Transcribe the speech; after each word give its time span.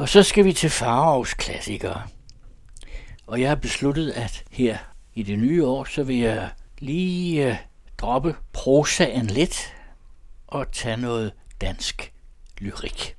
Og 0.00 0.08
så 0.08 0.22
skal 0.22 0.44
vi 0.44 0.52
til 0.52 0.70
Farovs 0.70 1.34
klassikere. 1.34 2.02
Og 3.26 3.40
jeg 3.40 3.48
har 3.48 3.56
besluttet, 3.56 4.10
at 4.10 4.44
her 4.50 4.78
i 5.14 5.22
det 5.22 5.38
nye 5.38 5.66
år, 5.66 5.84
så 5.84 6.02
vil 6.02 6.18
jeg 6.18 6.50
lige 6.78 7.48
øh, 7.48 7.56
droppe 7.98 8.36
prosaen 8.52 9.26
lidt 9.26 9.74
og 10.46 10.72
tage 10.72 10.96
noget 10.96 11.32
dansk 11.60 12.12
lyrik. 12.58 13.16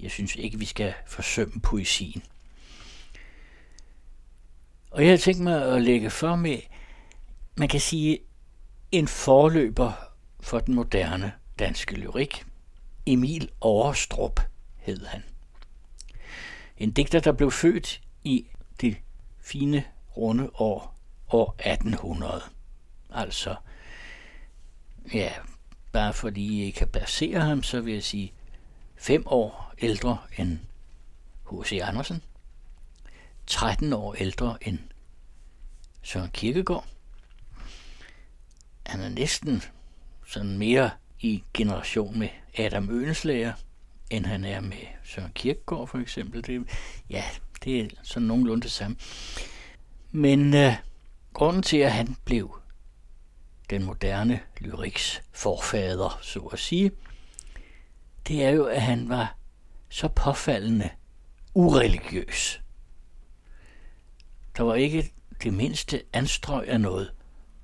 Jeg 0.00 0.10
synes 0.10 0.36
ikke, 0.36 0.58
vi 0.58 0.64
skal 0.64 0.94
forsømme 1.06 1.60
poesien. 1.60 2.22
Og 4.90 5.02
jeg 5.02 5.10
har 5.10 5.18
tænkt 5.18 5.40
mig 5.40 5.74
at 5.74 5.82
lægge 5.82 6.10
for 6.10 6.36
med, 6.36 6.58
man 7.56 7.68
kan 7.68 7.80
sige, 7.80 8.18
en 8.92 9.08
forløber 9.08 9.92
for 10.40 10.58
den 10.58 10.74
moderne 10.74 11.32
danske 11.58 11.94
lyrik. 11.94 12.44
Emil 13.06 13.48
Overstrup 13.60 14.40
hed 14.76 15.06
han. 15.06 15.22
En 16.78 16.90
digter, 16.90 17.20
der 17.20 17.32
blev 17.32 17.50
født 17.50 18.00
i 18.24 18.46
det 18.80 18.96
fine 19.40 19.84
runde 20.16 20.50
år, 20.54 20.98
år 21.28 21.56
1800. 21.58 22.42
Altså, 23.10 23.56
ja, 25.14 25.32
bare 25.92 26.14
fordi 26.14 26.66
I 26.66 26.70
kan 26.70 26.88
basere 26.88 27.40
ham, 27.40 27.62
så 27.62 27.80
vil 27.80 27.94
jeg 27.94 28.02
sige 28.02 28.32
fem 28.96 29.22
år 29.26 29.74
ældre 29.78 30.18
end 30.38 30.58
H.C. 31.50 31.78
Andersen, 31.82 32.22
13 33.46 33.92
år 33.92 34.14
ældre 34.14 34.56
end 34.60 34.78
Søren 36.02 36.30
Kierkegaard. 36.30 36.86
Han 38.86 39.00
er 39.00 39.08
næsten 39.08 39.62
sådan 40.26 40.58
mere 40.58 40.90
i 41.20 41.44
generation 41.54 42.18
med 42.18 42.28
Adam 42.58 42.90
Ønslager, 42.90 43.52
end 44.12 44.26
han 44.26 44.44
er 44.44 44.60
med 44.60 44.86
Søren 45.04 45.32
Kierkegaard 45.34 45.88
for 45.88 45.98
eksempel. 45.98 46.46
Det, 46.46 46.68
ja, 47.10 47.24
det 47.64 47.80
er 47.80 47.88
sådan 48.02 48.28
nogenlunde 48.28 48.62
det 48.62 48.70
samme. 48.70 48.96
Men 50.10 50.54
øh, 50.54 50.72
grunden 51.32 51.62
til, 51.62 51.76
at 51.76 51.92
han 51.92 52.16
blev 52.24 52.58
den 53.70 53.84
moderne 53.84 54.40
lyriks 54.58 55.22
forfader, 55.32 56.18
så 56.22 56.40
at 56.40 56.58
sige, 56.58 56.90
det 58.28 58.44
er 58.44 58.50
jo, 58.50 58.64
at 58.64 58.82
han 58.82 59.08
var 59.08 59.36
så 59.88 60.08
påfaldende 60.08 60.90
ureligiøs. 61.54 62.60
Der 64.56 64.62
var 64.62 64.74
ikke 64.74 65.12
det 65.42 65.54
mindste 65.54 66.02
anstrøg 66.12 66.68
af 66.68 66.80
noget 66.80 67.12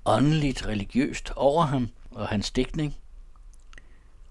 åndeligt 0.05 0.65
religiøst 0.65 1.31
over 1.35 1.65
ham 1.65 1.89
og 2.11 2.27
hans 2.27 2.51
dækning. 2.51 2.95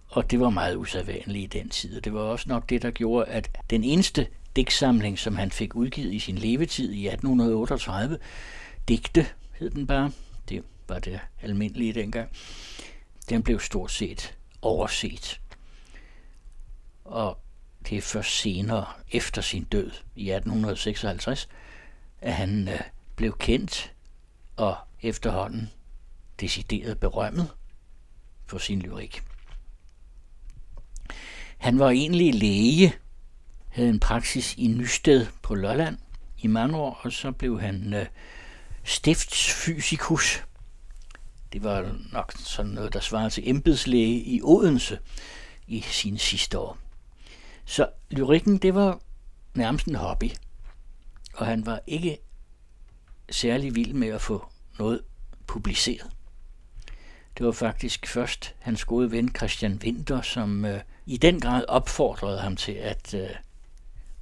Og 0.08 0.30
det 0.30 0.40
var 0.40 0.50
meget 0.50 0.76
usædvanligt 0.76 1.54
i 1.54 1.58
den 1.58 1.68
tid. 1.68 1.96
og 1.96 2.04
Det 2.04 2.12
var 2.12 2.20
også 2.20 2.48
nok 2.48 2.70
det, 2.70 2.82
der 2.82 2.90
gjorde, 2.90 3.26
at 3.26 3.58
den 3.70 3.84
eneste 3.84 4.26
digtsamling, 4.56 5.18
som 5.18 5.36
han 5.36 5.50
fik 5.50 5.74
udgivet 5.74 6.12
i 6.12 6.18
sin 6.18 6.38
levetid 6.38 6.92
i 6.92 7.06
1838, 7.06 8.18
digte 8.88 9.26
hed 9.58 9.70
den 9.70 9.86
bare, 9.86 10.12
det 10.48 10.64
var 10.88 10.98
det 10.98 11.20
almindelige 11.42 11.92
dengang, 11.92 12.30
den 13.28 13.42
blev 13.42 13.60
stort 13.60 13.92
set 13.92 14.34
overset. 14.62 15.40
Og 17.04 17.38
det 17.88 17.98
er 17.98 18.02
først 18.02 18.40
senere, 18.40 18.86
efter 19.12 19.42
sin 19.42 19.64
død 19.64 19.90
i 20.16 20.30
1856, 20.30 21.48
at 22.20 22.34
han 22.34 22.68
øh, 22.68 22.80
blev 23.16 23.38
kendt 23.38 23.92
og 24.56 24.76
efterhånden 25.02 25.70
decideret 26.40 27.00
berømmet 27.00 27.50
for 28.46 28.58
sin 28.58 28.82
lyrik. 28.82 29.22
Han 31.58 31.78
var 31.78 31.90
egentlig 31.90 32.34
læge, 32.34 32.94
havde 33.68 33.88
en 33.88 34.00
praksis 34.00 34.54
i 34.54 34.66
Nysted 34.66 35.26
på 35.42 35.54
Lolland 35.54 35.98
i 36.38 36.46
mange 36.46 36.76
år, 36.76 37.00
og 37.02 37.12
så 37.12 37.32
blev 37.32 37.60
han 37.60 37.94
øh, 37.94 38.06
stiftsfysikus. 38.84 40.44
Det 41.52 41.64
var 41.64 41.96
nok 42.12 42.32
sådan 42.36 42.70
noget, 42.72 42.92
der 42.92 43.00
svarede 43.00 43.30
til 43.30 43.48
embedslæge 43.50 44.20
i 44.20 44.40
Odense 44.42 44.98
i 45.66 45.80
sine 45.80 46.18
sidste 46.18 46.58
år. 46.58 46.78
Så 47.64 47.88
lyrikken, 48.10 48.58
det 48.58 48.74
var 48.74 49.00
nærmest 49.54 49.86
en 49.86 49.94
hobby. 49.94 50.30
Og 51.34 51.46
han 51.46 51.66
var 51.66 51.80
ikke 51.86 52.18
særlig 53.30 53.74
vild 53.74 53.92
med 53.92 54.08
at 54.08 54.20
få 54.20 54.48
noget 54.78 55.00
publiceret. 55.46 56.10
Det 57.38 57.46
var 57.46 57.52
faktisk 57.52 58.06
først 58.06 58.54
hans 58.58 58.84
gode 58.84 59.10
ven 59.10 59.34
Christian 59.36 59.80
Winter, 59.84 60.22
som 60.22 60.64
øh, 60.64 60.80
i 61.06 61.16
den 61.16 61.40
grad 61.40 61.64
opfordrede 61.68 62.40
ham 62.40 62.56
til 62.56 62.72
at 62.72 63.14
øh, 63.14 63.30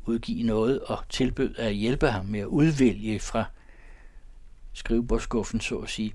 udgive 0.05 0.43
noget 0.43 0.81
og 0.81 0.99
tilbød 1.09 1.55
at 1.57 1.75
hjælpe 1.75 2.11
ham 2.11 2.27
med 2.27 2.41
at 2.41 2.47
udvælge 2.47 3.21
fra 3.21 3.45
skrivebordskuffen, 4.73 5.61
så 5.61 5.79
at 5.79 5.91
sige. 5.91 6.15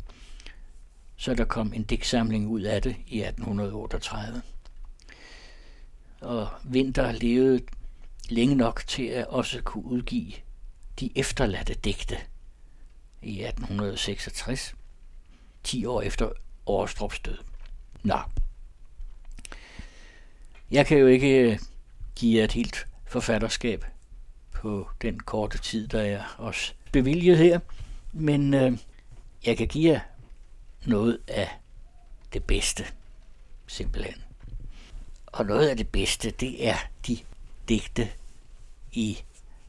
Så 1.17 1.33
der 1.33 1.45
kom 1.45 1.73
en 1.73 1.83
digtsamling 1.83 2.47
ud 2.47 2.61
af 2.61 2.81
det 2.81 2.95
i 3.07 3.21
1838. 3.21 4.41
Og 6.21 6.47
Winter 6.71 7.11
levede 7.11 7.61
længe 8.29 8.55
nok 8.55 8.83
til 8.87 9.05
at 9.05 9.27
også 9.27 9.61
kunne 9.61 9.85
udgive 9.85 10.33
de 10.99 11.09
efterladte 11.15 11.73
digte 11.73 12.17
i 13.21 13.43
1866, 13.43 14.75
10 15.63 15.85
år 15.85 16.01
efter 16.01 16.29
Årestrups 16.65 17.19
død. 17.19 17.37
Nå. 18.03 18.19
Jeg 20.71 20.85
kan 20.85 20.97
jo 20.97 21.07
ikke 21.07 21.39
øh, 21.39 21.59
give 22.15 22.37
jer 22.37 22.43
et 22.43 22.51
helt 22.51 22.87
forfatterskab 23.07 23.85
på 24.51 24.89
den 25.01 25.19
korte 25.19 25.57
tid, 25.57 25.87
der 25.87 26.01
er 26.01 26.23
også 26.37 26.73
bevilget 26.91 27.37
her, 27.37 27.59
men 28.13 28.53
øh, 28.53 28.77
jeg 29.45 29.57
kan 29.57 29.67
give 29.67 29.91
jer 29.91 29.99
noget 30.85 31.19
af 31.27 31.49
det 32.33 32.43
bedste, 32.43 32.85
simpelthen. 33.67 34.15
Og 35.25 35.45
noget 35.45 35.69
af 35.69 35.77
det 35.77 35.87
bedste, 35.87 36.31
det 36.31 36.67
er 36.67 36.77
de 37.07 37.17
digte 37.69 38.09
i 38.91 39.17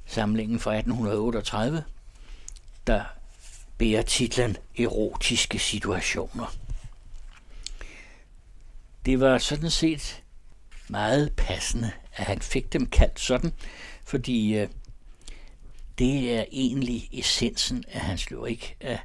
samlingen 0.06 0.60
fra 0.60 0.74
1838, 0.74 1.84
der 2.86 3.04
bærer 3.78 4.02
titlen 4.02 4.56
Erotiske 4.78 5.58
situationer. 5.58 6.54
Det 9.06 9.20
var 9.20 9.38
sådan 9.38 9.70
set 9.70 10.22
meget 10.88 11.32
passende, 11.36 11.92
at 12.14 12.26
han 12.26 12.40
fik 12.40 12.72
dem 12.72 12.86
kaldt 12.86 13.20
sådan, 13.20 13.52
fordi 14.04 14.54
øh, 14.54 14.68
det 15.98 16.36
er 16.38 16.44
egentlig 16.52 17.08
essensen 17.12 17.84
af 17.88 18.00
hans 18.00 18.30
lyrik, 18.30 18.76
at 18.80 19.00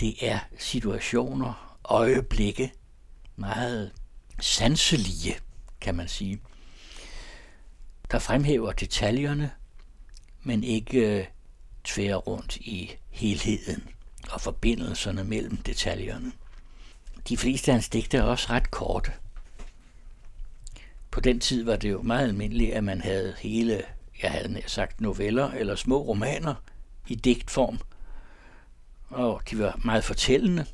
det 0.00 0.28
er 0.28 0.38
situationer, 0.58 1.78
øjeblikke, 1.84 2.72
meget 3.36 3.92
sanselige, 4.40 5.36
kan 5.80 5.94
man 5.94 6.08
sige, 6.08 6.40
der 8.10 8.18
fremhæver 8.18 8.72
detaljerne, 8.72 9.50
men 10.42 10.64
ikke 10.64 11.18
øh, 11.18 11.26
tværer 11.84 12.16
rundt 12.16 12.56
i 12.56 12.90
helheden 13.10 13.88
og 14.30 14.40
forbindelserne 14.40 15.24
mellem 15.24 15.56
detaljerne. 15.56 16.32
De 17.28 17.36
fleste 17.36 17.70
af 17.70 17.74
hans 17.74 17.88
digte 17.88 18.16
er 18.16 18.22
også 18.22 18.46
ret 18.50 18.70
korte. 18.70 19.12
På 21.10 21.20
den 21.20 21.40
tid 21.40 21.64
var 21.64 21.76
det 21.76 21.90
jo 21.90 22.02
meget 22.02 22.28
almindeligt, 22.28 22.74
at 22.74 22.84
man 22.84 23.00
havde 23.00 23.34
hele, 23.38 23.82
jeg 24.22 24.30
havde 24.30 24.62
sagt 24.66 25.00
noveller 25.00 25.50
eller 25.50 25.74
små 25.74 26.02
romaner 26.02 26.54
i 27.06 27.14
digtform, 27.14 27.80
og 29.08 29.42
de 29.50 29.58
var 29.58 29.80
meget 29.84 30.04
fortællende. 30.04 30.66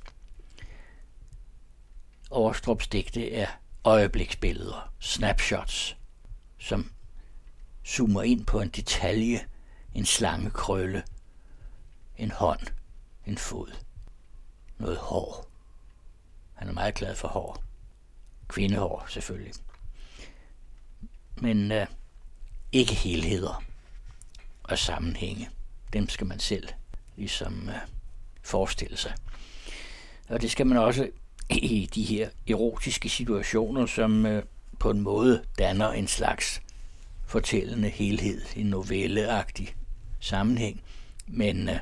Overstrups 2.30 2.88
digte 2.88 3.32
er 3.32 3.46
øjebliksbilleder, 3.84 4.92
snapshots, 5.00 5.96
som 6.58 6.90
zoomer 7.86 8.22
ind 8.22 8.46
på 8.46 8.60
en 8.60 8.68
detalje, 8.68 9.46
en 9.94 10.06
slangekrølle, 10.06 11.02
en 12.16 12.30
hånd, 12.30 12.66
en 13.26 13.38
fod, 13.38 13.72
noget 14.78 14.98
hår. 14.98 15.55
Han 16.56 16.68
er 16.68 16.72
meget 16.72 16.94
glad 16.94 17.14
for 17.14 17.28
hår. 17.28 17.62
Kvindehår 18.48 19.06
selvfølgelig. 19.08 19.52
Men 21.36 21.72
øh, 21.72 21.86
ikke 22.72 22.94
helheder 22.94 23.62
og 24.62 24.78
sammenhænge. 24.78 25.50
Dem 25.92 26.08
skal 26.08 26.26
man 26.26 26.38
selv 26.38 26.68
ligesom 27.16 27.68
øh, 27.68 27.74
forestille 28.42 28.96
sig. 28.96 29.14
Og 30.28 30.42
det 30.42 30.50
skal 30.50 30.66
man 30.66 30.78
også 30.78 31.10
i 31.50 31.90
de 31.94 32.02
her 32.02 32.28
erotiske 32.48 33.08
situationer, 33.08 33.86
som 33.86 34.26
øh, 34.26 34.42
på 34.78 34.90
en 34.90 35.00
måde 35.00 35.44
danner 35.58 35.88
en 35.88 36.06
slags 36.06 36.62
fortællende 37.26 37.88
helhed, 37.88 38.42
en 38.56 38.66
novelleagtig 38.66 39.76
sammenhæng. 40.20 40.82
Men 41.26 41.68
øh, 41.68 41.76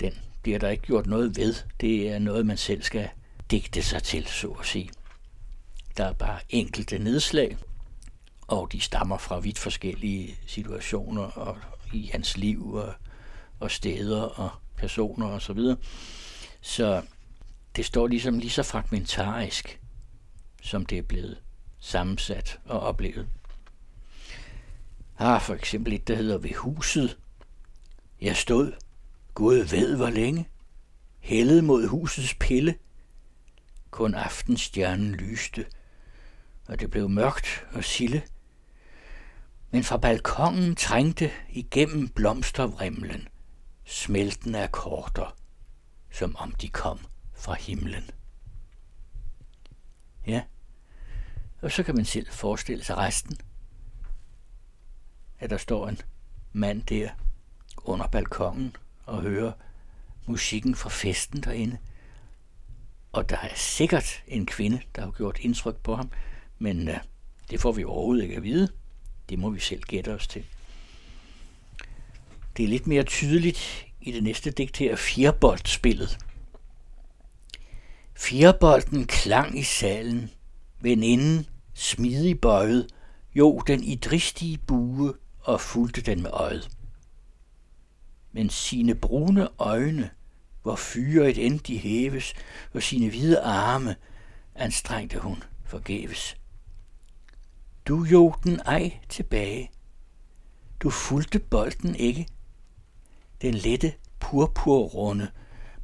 den 0.00 0.12
bliver 0.42 0.58
der 0.58 0.68
ikke 0.68 0.82
gjort 0.82 1.06
noget 1.06 1.36
ved. 1.36 1.54
Det 1.80 2.08
er 2.08 2.18
noget, 2.18 2.46
man 2.46 2.56
selv 2.56 2.82
skal 2.82 3.08
digte 3.50 3.82
sig 3.82 4.02
til, 4.02 4.26
så 4.26 4.48
at 4.48 4.66
sige. 4.66 4.90
Der 5.96 6.04
er 6.04 6.12
bare 6.12 6.40
enkelte 6.48 6.98
nedslag, 6.98 7.56
og 8.40 8.72
de 8.72 8.80
stammer 8.80 9.18
fra 9.18 9.38
vidt 9.38 9.58
forskellige 9.58 10.38
situationer 10.46 11.22
og 11.22 11.58
i 11.92 12.10
hans 12.12 12.36
liv 12.36 12.72
og, 12.74 12.94
og 13.60 13.70
steder 13.70 14.22
og 14.22 14.50
personer 14.76 15.26
og 15.26 15.42
så 15.42 15.52
videre. 15.52 15.76
Så 16.60 17.02
det 17.76 17.86
står 17.86 18.06
ligesom 18.06 18.38
lige 18.38 18.50
så 18.50 18.62
fragmentarisk, 18.62 19.80
som 20.62 20.86
det 20.86 20.98
er 20.98 21.02
blevet 21.02 21.38
sammensat 21.80 22.58
og 22.64 22.80
oplevet. 22.80 23.28
Ah, 25.18 25.40
for 25.42 25.54
eksempel 25.54 25.92
et, 25.92 26.08
der 26.08 26.14
hedder 26.14 26.38
Ved 26.38 26.54
huset. 26.54 27.18
Jeg 28.20 28.36
stod, 28.36 28.72
Gud 29.34 29.56
ved 29.56 29.96
hvor 29.96 30.10
længe, 30.10 30.48
hældet 31.20 31.64
mod 31.64 31.86
husets 31.86 32.34
pille. 32.40 32.74
Kun 33.90 34.14
aftenstjernen 34.14 35.14
lyste, 35.14 35.66
og 36.66 36.80
det 36.80 36.90
blev 36.90 37.08
mørkt 37.08 37.66
og 37.72 37.84
sille. 37.84 38.22
Men 39.70 39.84
fra 39.84 39.96
balkongen 39.96 40.76
trængte 40.76 41.30
igennem 41.48 42.08
blomstervrimlen 42.08 43.28
smeltende 43.84 44.62
akkorder, 44.62 45.36
som 46.10 46.36
om 46.36 46.52
de 46.52 46.68
kom 46.68 46.98
fra 47.34 47.54
himlen. 47.54 48.10
Ja, 50.26 50.42
og 51.60 51.72
så 51.72 51.82
kan 51.82 51.94
man 51.94 52.04
selv 52.04 52.26
forestille 52.30 52.84
sig 52.84 52.96
resten. 52.96 53.38
At 55.38 55.50
der 55.50 55.56
står 55.56 55.88
en 55.88 55.98
mand 56.52 56.82
der 56.82 57.10
under 57.76 58.06
balkongen 58.06 58.76
og 59.06 59.22
hører 59.22 59.52
musikken 60.26 60.74
fra 60.74 60.88
festen 60.88 61.42
derinde. 61.42 61.78
Og 63.18 63.28
der 63.28 63.36
er 63.36 63.54
sikkert 63.54 64.22
en 64.28 64.46
kvinde, 64.46 64.80
der 64.96 65.02
har 65.02 65.10
gjort 65.10 65.38
indtryk 65.40 65.76
på 65.76 65.94
ham, 65.94 66.10
men 66.58 66.88
øh, 66.88 66.96
det 67.50 67.60
får 67.60 67.72
vi 67.72 67.84
overhovedet 67.84 68.22
ikke 68.22 68.36
at 68.36 68.42
vide. 68.42 68.68
Det 69.28 69.38
må 69.38 69.50
vi 69.50 69.60
selv 69.60 69.82
gætte 69.82 70.14
os 70.14 70.26
til. 70.26 70.44
Det 72.56 72.64
er 72.64 72.68
lidt 72.68 72.86
mere 72.86 73.02
tydeligt 73.02 73.86
i 74.00 74.12
det 74.12 74.22
næste 74.22 74.50
digt 74.50 74.76
her, 74.76 74.96
fireboldspillet. 74.96 76.18
Fjerbolden 78.14 79.06
klang 79.06 79.58
i 79.58 79.62
salen, 79.62 80.30
veninden 80.80 81.46
smidig 81.74 82.40
bøjet, 82.40 82.86
jo 83.34 83.62
den 83.66 83.84
i 83.84 83.94
dristige 83.94 84.58
bue 84.58 85.14
og 85.40 85.60
fulgte 85.60 86.00
den 86.00 86.22
med 86.22 86.30
øjet. 86.30 86.70
Men 88.32 88.50
sine 88.50 88.94
brune 88.94 89.48
øjne, 89.58 90.10
hvor 90.62 90.76
fyret 90.76 91.46
end 91.46 91.60
de 91.60 91.78
hæves, 91.78 92.34
og 92.72 92.82
sine 92.82 93.08
hvide 93.08 93.40
arme, 93.40 93.96
anstrengte 94.54 95.18
hun 95.18 95.42
forgæves. 95.64 96.36
Du 97.88 98.04
jo 98.04 98.34
den 98.44 98.60
ej 98.60 98.98
tilbage. 99.08 99.70
Du 100.80 100.90
fulgte 100.90 101.38
bolden 101.38 101.94
ikke. 101.94 102.28
Den 103.42 103.54
lette 103.54 103.94
purpurrunde 104.20 105.30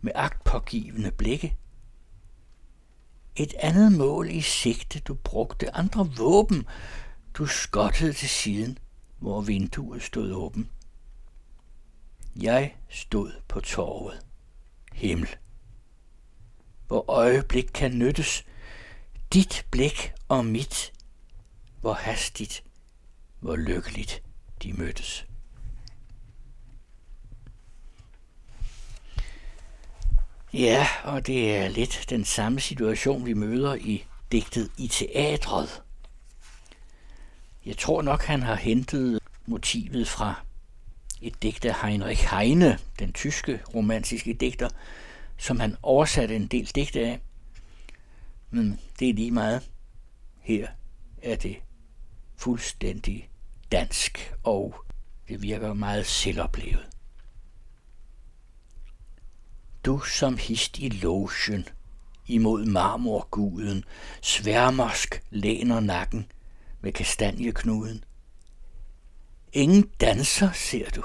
med 0.00 0.12
agtpågivende 0.14 1.10
blikke. 1.10 1.56
Et 3.36 3.54
andet 3.58 3.92
mål 3.92 4.30
i 4.30 4.40
sigte, 4.40 5.00
du 5.00 5.14
brugte 5.14 5.76
andre 5.76 6.10
våben. 6.16 6.66
Du 7.34 7.46
skottede 7.46 8.12
til 8.12 8.28
siden, 8.28 8.78
hvor 9.18 9.40
vinduet 9.40 10.02
stod 10.02 10.32
åben. 10.32 10.70
Jeg 12.40 12.74
stod 12.88 13.32
på 13.48 13.60
torvet. 13.60 14.23
Himmel. 14.94 15.28
Hvor 16.86 17.10
øjeblik 17.10 17.70
kan 17.74 17.98
nyttes. 17.98 18.44
Dit 19.32 19.66
blik 19.70 20.12
og 20.28 20.46
mit. 20.46 20.92
Hvor 21.80 21.92
hastigt, 21.92 22.64
hvor 23.40 23.56
lykkeligt 23.56 24.22
de 24.62 24.72
mødtes. 24.72 25.26
Ja, 30.52 30.86
og 31.04 31.26
det 31.26 31.56
er 31.56 31.68
lidt 31.68 32.06
den 32.10 32.24
samme 32.24 32.60
situation, 32.60 33.26
vi 33.26 33.34
møder 33.34 33.74
i 33.74 34.04
digtet 34.32 34.70
i 34.78 34.88
teatret. 34.88 35.82
Jeg 37.66 37.78
tror 37.78 38.02
nok, 38.02 38.22
han 38.22 38.42
har 38.42 38.54
hentet 38.54 39.20
motivet 39.46 40.08
fra 40.08 40.44
et 41.24 41.42
digt 41.42 41.64
af 41.64 41.74
Heinrich 41.82 42.28
Heine, 42.30 42.78
den 42.98 43.12
tyske 43.12 43.60
romantiske 43.74 44.32
digter, 44.32 44.68
som 45.38 45.60
han 45.60 45.76
oversatte 45.82 46.36
en 46.36 46.46
del 46.46 46.70
digte 46.74 47.00
af. 47.00 47.20
Men 48.50 48.80
det 48.98 49.10
er 49.10 49.14
lige 49.14 49.30
meget. 49.30 49.70
Her 50.40 50.68
er 51.22 51.36
det 51.36 51.56
fuldstændig 52.36 53.28
dansk, 53.72 54.34
og 54.42 54.74
det 55.28 55.42
virker 55.42 55.72
meget 55.72 56.06
selvoplevet. 56.06 56.86
Du 59.84 60.00
som 60.00 60.36
hist 60.36 60.78
i 60.78 60.88
logen, 60.88 61.68
imod 62.26 62.64
marmorguden, 62.64 63.84
sværmersk 64.22 65.22
læner 65.30 65.80
nakken 65.80 66.32
med 66.80 66.92
kastanjeknuden. 66.92 68.04
Ingen 69.52 69.82
danser, 70.00 70.52
ser 70.52 70.90
du, 70.90 71.02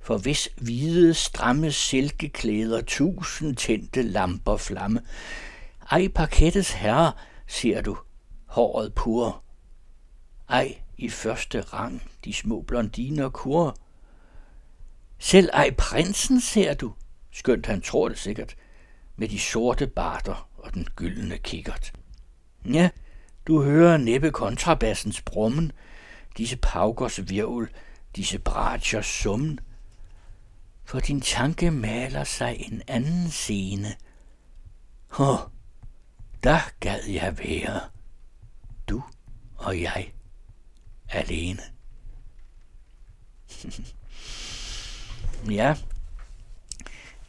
for 0.00 0.18
hvis 0.18 0.48
hvide, 0.56 1.14
stramme 1.14 1.72
silkeklæder 1.72 2.80
tusind 2.80 3.56
tændte 3.56 4.02
lamper 4.02 4.56
flamme. 4.56 5.00
Ej 5.90 6.08
parkettets 6.08 6.72
herre, 6.72 7.12
ser 7.46 7.80
du, 7.80 7.96
håret 8.46 8.94
pur. 8.94 9.42
Ej 10.48 10.78
i 10.98 11.08
første 11.08 11.60
rang 11.60 12.02
de 12.24 12.32
små 12.32 12.60
blondiner 12.60 13.28
kur. 13.28 13.76
Selv 15.18 15.50
ej 15.52 15.74
prinsen 15.78 16.40
ser 16.40 16.74
du, 16.74 16.92
skønt 17.30 17.66
han 17.66 17.80
tror 17.80 18.08
det 18.08 18.18
sikkert, 18.18 18.56
med 19.16 19.28
de 19.28 19.38
sorte 19.38 19.86
barter 19.86 20.48
og 20.58 20.74
den 20.74 20.86
gyldne 20.96 21.38
kikkert. 21.38 21.92
Ja, 22.72 22.90
du 23.46 23.62
hører 23.62 23.96
næppe 23.96 24.30
kontrabassens 24.30 25.20
brummen, 25.20 25.72
disse 26.36 26.56
paukers 26.56 27.28
virvel, 27.28 27.68
disse 28.16 28.38
bratjers 28.38 29.06
summen. 29.06 29.60
For 30.90 31.00
din 31.00 31.20
tanke 31.20 31.70
maler 31.70 32.24
sig 32.24 32.56
en 32.58 32.82
anden 32.86 33.30
scene. 33.30 33.96
Hå, 35.08 35.36
der 36.42 36.60
gad 36.80 37.04
jeg 37.04 37.38
være. 37.38 37.80
Du 38.88 39.02
og 39.56 39.80
jeg 39.80 40.12
alene. 41.08 41.62
ja, 45.58 45.76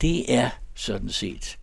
det 0.02 0.34
er 0.34 0.50
sådan 0.76 1.10
set 1.10 1.60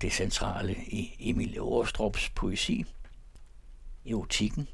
det 0.00 0.12
centrale 0.12 0.74
i 0.74 1.16
Emil 1.18 1.58
Aarstrups 1.58 2.30
poesi. 2.30 2.84
Erotikken 4.06 4.68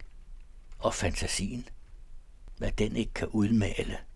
og 0.78 0.94
fantasien. 0.94 1.68
Hvad 2.56 2.72
den 2.72 2.96
ikke 2.96 3.14
kan 3.14 3.28
udmale. 3.28 4.07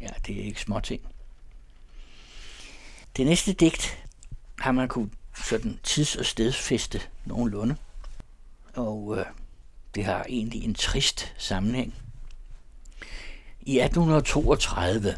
Ja, 0.00 0.08
det 0.26 0.40
er 0.40 0.44
ikke 0.44 0.60
små 0.60 0.80
ting. 0.80 1.00
Det 3.16 3.26
næste 3.26 3.52
digt 3.52 4.04
har 4.58 4.72
man 4.72 4.88
kunne 4.88 5.10
sådan 5.46 5.80
tids- 5.82 6.16
og 6.16 6.26
stedsfeste 6.26 7.00
nogenlunde. 7.24 7.76
Og 8.74 9.18
øh, 9.18 9.26
det 9.94 10.04
har 10.04 10.24
egentlig 10.28 10.64
en 10.64 10.74
trist 10.74 11.34
sammenhæng. 11.38 11.94
I 13.60 13.78
1832 13.80 15.16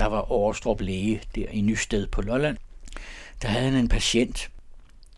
der 0.00 0.06
var 0.06 0.32
Årestrup 0.32 0.80
læge 0.80 1.22
der 1.34 1.48
i 1.48 1.60
Nysted 1.60 2.06
på 2.06 2.22
Lolland. 2.22 2.56
Der 3.42 3.48
havde 3.48 3.64
han 3.64 3.74
en 3.74 3.88
patient, 3.88 4.50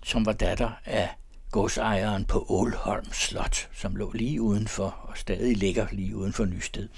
som 0.04 0.26
var 0.26 0.32
datter 0.32 0.70
af 0.84 1.08
godsejeren 1.50 2.24
på 2.24 2.46
Ålholm 2.48 3.12
Slot, 3.12 3.68
som 3.74 3.96
lå 3.96 4.12
lige 4.12 4.42
udenfor 4.42 4.84
og 5.02 5.18
stadig 5.18 5.56
ligger 5.56 5.86
lige 5.92 6.16
uden 6.16 6.32
for 6.32 6.44
Nysted. 6.44 6.88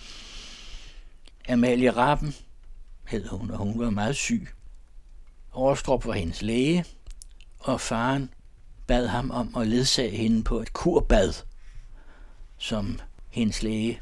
Amalie 1.48 1.90
Rappen 1.90 2.34
hed 3.06 3.28
hun, 3.28 3.50
og 3.50 3.58
hun 3.58 3.78
var 3.78 3.90
meget 3.90 4.16
syg. 4.16 4.48
Aarstrup 5.56 6.06
var 6.06 6.12
hendes 6.12 6.42
læge, 6.42 6.84
og 7.58 7.80
faren 7.80 8.30
bad 8.86 9.06
ham 9.06 9.30
om 9.30 9.56
at 9.56 9.66
ledsage 9.66 10.16
hende 10.16 10.44
på 10.44 10.60
et 10.60 10.72
kurbad, 10.72 11.32
som 12.58 13.00
hendes 13.30 13.62
læge 13.62 14.00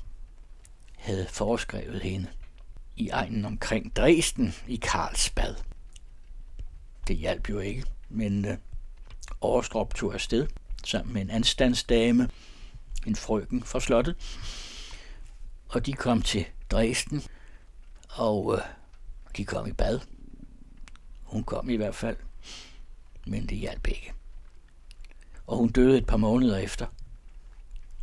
havde 0.96 1.26
foreskrevet 1.28 2.02
hende 2.02 2.26
i 2.96 3.08
egnen 3.08 3.44
omkring 3.44 3.96
Dresden 3.96 4.54
i 4.68 4.76
Karlsbad. 4.76 5.54
Det 7.08 7.16
hjalp 7.16 7.50
jo 7.50 7.58
ikke, 7.58 7.84
men 8.08 8.44
øh, 8.44 8.56
tog 9.94 10.14
afsted 10.14 10.46
sammen 10.84 11.14
med 11.14 11.22
en 11.22 11.30
anstandsdame, 11.30 12.28
en 13.06 13.16
frøken 13.16 13.62
fra 13.62 13.80
slottet, 13.80 14.16
og 15.68 15.86
de 15.86 15.92
kom 15.92 16.22
til 16.22 16.46
Dresden, 16.70 17.22
og 18.12 18.54
øh, 18.56 18.62
de 19.36 19.44
kom 19.44 19.66
i 19.66 19.72
bad. 19.72 20.00
Hun 21.22 21.44
kom 21.44 21.70
i 21.70 21.76
hvert 21.76 21.94
fald, 21.94 22.16
men 23.26 23.46
det 23.46 23.58
hjalp 23.58 23.86
ikke. 23.86 24.12
Og 25.46 25.56
hun 25.56 25.68
døde 25.68 25.98
et 25.98 26.06
par 26.06 26.16
måneder 26.16 26.56
efter. 26.58 26.86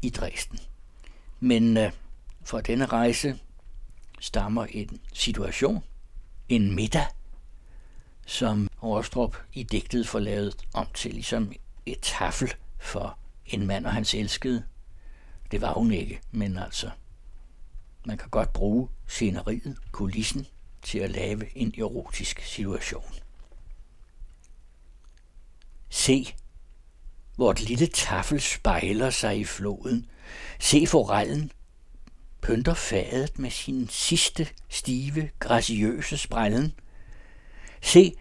i 0.01 0.09
Dresden. 0.09 0.59
Men 1.39 1.77
øh, 1.77 1.91
fra 2.45 2.61
denne 2.61 2.85
rejse 2.85 3.39
stammer 4.19 4.65
en 4.65 4.99
situation, 5.13 5.83
en 6.49 6.75
middag, 6.75 7.05
som 8.25 8.69
Rostrup 8.83 9.37
i 9.53 9.63
digtet 9.63 10.07
får 10.07 10.19
lavet 10.19 10.55
om 10.73 10.87
til 10.93 11.13
ligesom 11.13 11.53
et 11.85 11.99
tafel 12.01 12.53
for 12.79 13.17
en 13.45 13.67
mand 13.67 13.85
og 13.85 13.93
hans 13.93 14.13
elskede. 14.13 14.63
Det 15.51 15.61
var 15.61 15.73
hun 15.73 15.91
ikke, 15.91 16.21
men 16.31 16.57
altså, 16.57 16.89
man 18.09 18.17
kan 18.17 18.29
godt 18.29 18.53
bruge 18.53 18.89
sceneriet, 19.07 19.77
kulissen, 19.91 20.47
til 20.81 20.99
at 20.99 21.11
lave 21.11 21.57
en 21.57 21.73
erotisk 21.77 22.39
situation. 22.39 23.13
Se, 25.89 26.35
hvor 27.35 27.51
et 27.51 27.61
lille 27.61 27.87
tafel 27.87 28.41
spejler 28.41 29.09
sig 29.09 29.39
i 29.39 29.43
floden. 29.43 30.05
Se 30.59 30.87
forellen, 30.87 31.51
pynter 32.41 32.73
fadet 32.73 33.39
med 33.39 33.51
sin 33.51 33.89
sidste, 33.89 34.47
stive, 34.69 35.29
graciøse 35.39 36.17
sprællen. 36.17 36.73
Se, 37.81 38.13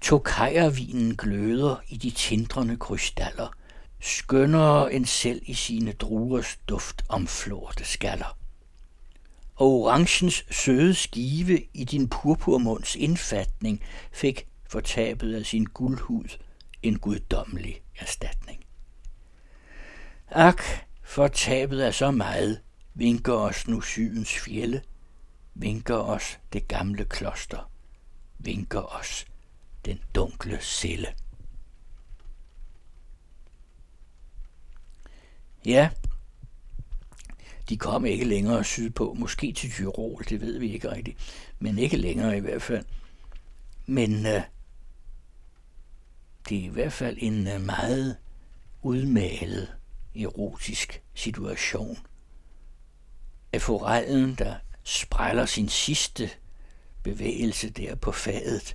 tokajervinen 0.00 1.16
gløder 1.16 1.76
i 1.88 1.96
de 1.96 2.10
tindrende 2.10 2.76
krystaller, 2.76 3.48
skønnere 4.00 4.92
end 4.92 5.06
selv 5.06 5.42
i 5.46 5.54
sine 5.54 5.92
druers 5.92 6.58
duft 6.68 7.04
omflorte 7.08 7.84
skaller. 7.84 8.35
Og 9.56 9.66
orangens 9.66 10.44
søde 10.50 10.94
skive 10.94 11.66
i 11.74 11.84
din 11.84 12.08
purpurmunds 12.08 12.96
indfatning 12.96 13.82
fik 14.12 14.48
fortabet 14.68 15.34
af 15.34 15.46
sin 15.46 15.64
guldhud 15.64 16.38
en 16.82 16.98
guddommelig 16.98 17.82
erstatning. 17.98 18.64
Ak, 20.28 20.62
fortabet 21.02 21.80
af 21.80 21.94
så 21.94 22.10
meget, 22.10 22.60
vinker 22.94 23.32
os 23.32 23.68
nu 23.68 23.80
sydens 23.80 24.38
fjelle, 24.38 24.82
vinker 25.54 25.96
os 25.96 26.38
det 26.52 26.68
gamle 26.68 27.04
kloster, 27.04 27.70
vinker 28.38 28.82
os 28.82 29.26
den 29.84 30.00
dunkle 30.14 30.58
celle. 30.60 31.08
Ja, 35.66 35.90
de 37.68 37.76
kom 37.76 38.06
ikke 38.06 38.24
længere 38.24 38.64
sydpå, 38.64 39.14
måske 39.18 39.52
til 39.52 39.70
Tyrol, 39.70 40.24
det 40.28 40.40
ved 40.40 40.58
vi 40.58 40.72
ikke 40.72 40.90
rigtigt, 40.90 41.18
men 41.58 41.78
ikke 41.78 41.96
længere 41.96 42.36
i 42.36 42.40
hvert 42.40 42.62
fald. 42.62 42.84
Men 43.86 44.26
øh, 44.26 44.42
det 46.48 46.58
er 46.58 46.62
i 46.62 46.68
hvert 46.68 46.92
fald 46.92 47.16
en 47.20 47.46
øh, 47.46 47.60
meget 47.60 48.16
udmalet 48.82 49.74
erotisk 50.16 51.02
situation. 51.14 51.98
At 53.52 53.62
forellen, 53.62 54.34
der 54.34 54.54
spræller 54.84 55.46
sin 55.46 55.68
sidste 55.68 56.30
bevægelse 57.02 57.70
der 57.70 57.94
på 57.94 58.12
fadet, 58.12 58.74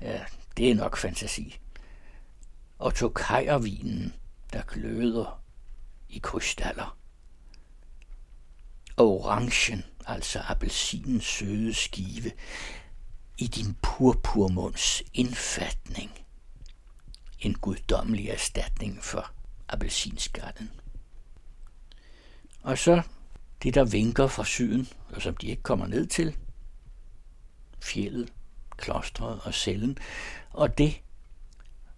ja, 0.00 0.20
det 0.56 0.70
er 0.70 0.74
nok 0.74 0.96
fantasi. 0.96 1.58
Og 2.78 2.94
tokajervinen, 2.94 4.14
der 4.52 4.62
gløder 4.62 5.42
i 6.08 6.18
krystaller. 6.18 6.98
Og 8.98 9.06
orangen, 9.06 9.84
altså 10.06 10.40
appelsinens 10.48 11.24
søde 11.24 11.74
skive, 11.74 12.32
i 13.38 13.46
din 13.46 13.76
purpurmunds 13.82 15.02
indfatning. 15.14 16.10
En 17.40 17.54
guddommelig 17.54 18.28
erstatning 18.28 19.04
for 19.04 19.30
appelsinskallen. 19.68 20.70
Og 22.62 22.78
så 22.78 23.02
det, 23.62 23.74
der 23.74 23.84
vinker 23.84 24.26
fra 24.26 24.44
syden, 24.44 24.88
og 25.08 25.22
som 25.22 25.36
de 25.36 25.46
ikke 25.46 25.62
kommer 25.62 25.86
ned 25.86 26.06
til. 26.06 26.36
Fjellet, 27.82 28.32
klostret 28.76 29.40
og 29.44 29.54
cellen. 29.54 29.98
Og 30.50 30.78
det 30.78 31.00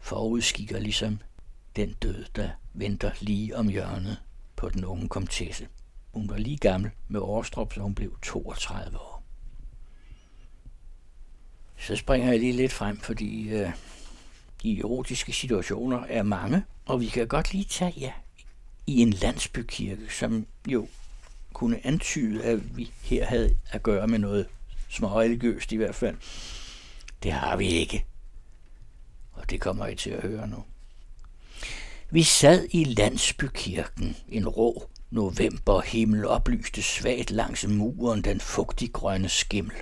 forudskikker 0.01 0.79
ligesom 0.79 1.19
den 1.77 1.93
død, 1.93 2.25
der 2.37 2.51
venter 2.73 3.11
lige 3.21 3.57
om 3.57 3.69
hjørnet 3.69 4.23
på 4.57 4.69
den 4.69 4.85
unge 4.85 5.09
komtesse. 5.09 5.69
Hun 6.13 6.29
var 6.29 6.37
lige 6.37 6.57
gammel 6.57 6.91
med 7.09 7.21
Årstrup, 7.21 7.73
så 7.73 7.81
hun 7.81 7.95
blev 7.95 8.19
32 8.23 8.99
år. 8.99 9.23
Så 11.79 11.97
springer 11.97 12.31
jeg 12.31 12.41
lige 12.41 12.53
lidt 12.53 12.73
frem, 12.73 13.01
fordi 13.01 13.49
øh, 13.49 13.71
de 14.63 14.79
erotiske 14.79 15.33
situationer 15.33 16.05
er 16.09 16.23
mange, 16.23 16.65
og 16.87 17.01
vi 17.01 17.07
kan 17.07 17.29
godt 17.29 17.53
lige 17.53 17.65
tage 17.65 17.95
ja, 17.97 18.13
i 18.87 19.01
en 19.01 19.11
landsbykirke, 19.11 20.13
som 20.13 20.47
jo 20.69 20.89
kunne 21.53 21.87
antyde, 21.87 22.45
at 22.45 22.77
vi 22.77 22.93
her 23.03 23.25
havde 23.25 23.57
at 23.71 23.83
gøre 23.83 24.09
med 24.09 24.19
noget 24.19 24.47
småreligiøst 24.89 25.73
i 25.73 25.77
hvert 25.77 25.95
fald. 25.95 26.17
Det 27.23 27.33
har 27.33 27.57
vi 27.57 27.67
ikke. 27.67 28.05
Og 29.33 29.51
det 29.51 29.61
kommer 29.61 29.87
I 29.87 29.95
til 29.95 30.11
at 30.11 30.23
høre 30.23 30.49
nu. 30.49 30.65
Vi 32.11 32.23
sad 32.23 32.67
i 32.71 32.85
landsbykirken 32.85 34.17
en 34.29 34.49
rå 34.49 34.91
novemberhimmel 35.11 36.27
oplyste 36.27 36.83
svagt 36.83 37.31
langs 37.31 37.67
muren 37.69 38.23
den 38.23 38.41
fugtige 38.41 38.93
grønne 38.93 39.29
skimmel. 39.29 39.77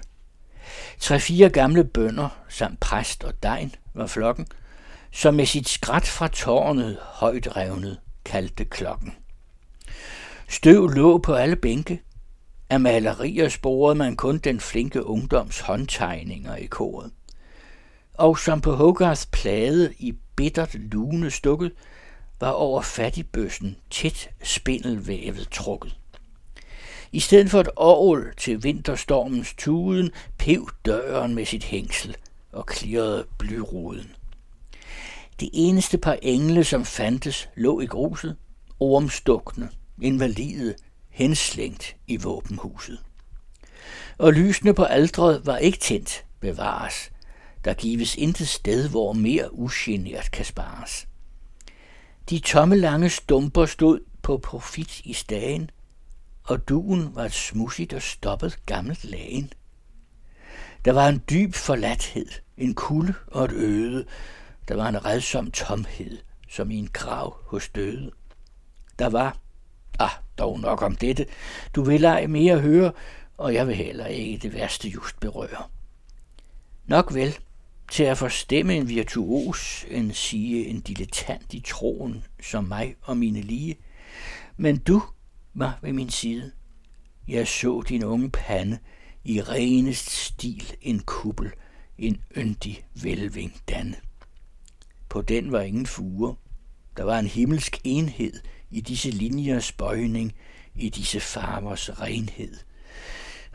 Tre-fire 0.99 1.49
gamle 1.49 1.85
bønder 1.85 2.29
samt 2.49 2.81
præst 2.81 3.25
og 3.25 3.43
degn 3.43 3.75
var 3.95 4.07
flokken, 4.07 4.47
som 5.13 5.35
med 5.35 5.47
sit 5.47 5.69
skrat 5.69 6.07
fra 6.07 6.29
tårnet 6.29 6.99
højt 7.03 7.57
revnet 7.57 7.99
kaldte 8.25 8.65
klokken. 8.65 9.15
Støv 10.49 10.89
lå 10.89 11.19
på 11.19 11.35
alle 11.35 11.57
bænke. 11.57 12.03
Af 12.71 12.81
malerier 12.81 13.49
sporede 13.49 13.95
man 13.95 14.17
kun 14.17 14.39
den 14.39 14.61
flinke 14.61 15.07
ungdoms 15.07 15.61
håndtegninger 15.61 16.57
i 16.57 16.67
koret. 16.67 17.11
Og 18.15 18.39
som 18.39 18.61
på 18.61 18.73
Hogarths 18.73 19.27
plade 19.27 19.95
i 19.99 20.15
bittert 20.37 20.75
lune 20.75 21.31
stukket, 21.31 21.73
var 22.41 22.51
over 22.51 22.83
fattigbøssen 22.83 23.77
tæt 23.91 24.31
spindelvævet 24.43 25.49
trukket. 25.53 25.97
I 27.13 27.21
stedet 27.21 27.51
for 27.51 27.61
et 27.61 27.69
orgel 27.77 28.25
til 28.37 28.63
vinterstormens 28.63 29.55
tuden, 29.59 30.11
pev 30.39 30.71
døren 30.85 31.35
med 31.35 31.47
sit 31.47 31.65
hængsel 31.65 32.17
og 32.53 32.67
klirrede 32.67 33.27
blyruden. 33.39 34.11
Det 35.41 35.51
eneste 35.53 35.99
par 35.99 36.19
engle, 36.23 36.65
som 36.65 36.85
fandtes, 36.85 37.49
lå 37.57 37.81
i 37.81 37.87
gruset, 37.87 38.37
ormstukne, 38.81 39.69
invalide, 40.03 40.75
henslængt 41.11 41.97
i 42.07 42.17
våbenhuset. 42.17 42.99
Og 44.19 44.33
lysene 44.33 44.75
på 44.75 44.85
aldret 44.85 45.47
var 45.47 45.57
ikke 45.57 45.79
tændt, 45.79 46.25
bevares. 46.41 47.11
Der 47.65 47.75
gives 47.75 48.17
intet 48.17 48.49
sted, 48.49 48.89
hvor 48.89 49.13
mere 49.13 49.55
ugenert 49.55 50.31
kan 50.33 50.45
spares. 50.45 51.08
De 52.31 52.39
tomme 52.39 52.77
lange 52.77 53.11
stumper 53.11 53.67
stod 53.67 54.01
på 54.23 54.39
profit 54.39 55.01
i 55.01 55.13
stagen, 55.13 55.71
og 56.45 56.69
duen 56.69 57.15
var 57.15 57.25
et 57.25 57.33
smudsigt 57.33 57.93
og 57.93 58.03
stoppet 58.03 58.67
gammelt 58.67 59.05
lagen. 59.05 59.53
Der 60.85 60.93
var 60.93 61.09
en 61.09 61.23
dyb 61.31 61.55
forladthed, 61.55 62.27
en 62.57 62.75
kulde 62.75 63.15
og 63.27 63.45
et 63.45 63.53
øde. 63.53 64.05
Der 64.69 64.77
var 64.77 64.89
en 64.89 65.05
redsom 65.05 65.51
tomhed, 65.51 66.19
som 66.49 66.71
i 66.71 66.77
en 66.77 66.89
grav 66.93 67.37
hos 67.45 67.69
døde. 67.69 68.11
Der 68.99 69.09
var, 69.09 69.37
ah, 69.99 70.11
dog 70.39 70.61
nok 70.61 70.83
om 70.83 70.97
dette, 70.97 71.27
du 71.75 71.83
vil 71.83 72.05
ej 72.05 72.27
mere 72.27 72.61
høre, 72.61 72.93
og 73.37 73.55
jeg 73.55 73.67
vil 73.67 73.75
heller 73.75 74.07
ikke 74.07 74.39
det 74.39 74.55
værste 74.55 74.89
just 74.89 75.21
berøre. 75.21 75.65
Nok 76.87 77.15
vel, 77.15 77.39
til 77.91 78.03
at 78.03 78.19
forstemme 78.19 78.77
en 78.77 78.89
virtuos, 78.89 79.87
en 79.91 80.13
sige 80.13 80.67
en 80.67 80.81
dilettant 80.81 81.55
i 81.55 81.61
troen, 81.61 82.25
som 82.43 82.65
mig 82.65 82.95
og 83.03 83.17
mine 83.17 83.41
lige. 83.41 83.77
Men 84.57 84.77
du 84.77 85.03
var 85.55 85.79
ved 85.83 85.93
min 85.93 86.11
side. 86.11 86.53
Jeg 87.29 87.49
så 87.49 87.83
din 87.89 88.05
unge 88.05 88.31
pande 88.31 88.79
i 89.25 89.41
renest 89.41 90.11
stil 90.11 90.77
en 90.83 91.01
kuppel, 91.01 91.51
en 91.99 92.21
yndig 92.37 92.85
velving 93.03 93.61
danne. 93.69 93.97
På 95.09 95.23
den 95.23 95.53
var 95.53 95.61
ingen 95.61 95.87
fure. 95.87 96.37
Der 96.97 97.05
var 97.05 97.19
en 97.19 97.27
himmelsk 97.27 97.81
enhed 97.85 98.41
i 98.71 98.81
disse 98.81 99.11
linjers 99.11 99.73
bøjning, 99.73 100.33
i 100.75 100.89
disse 100.89 101.21
farvers 101.21 102.01
renhed. 102.01 102.57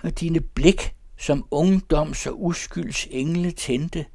Og 0.04 0.20
dine 0.20 0.40
blik, 0.40 0.96
som 1.18 1.48
ungdoms 1.52 2.28
og 2.28 2.44
uskylds 2.44 3.08
engle 3.12 3.52
tændte, 3.52 4.06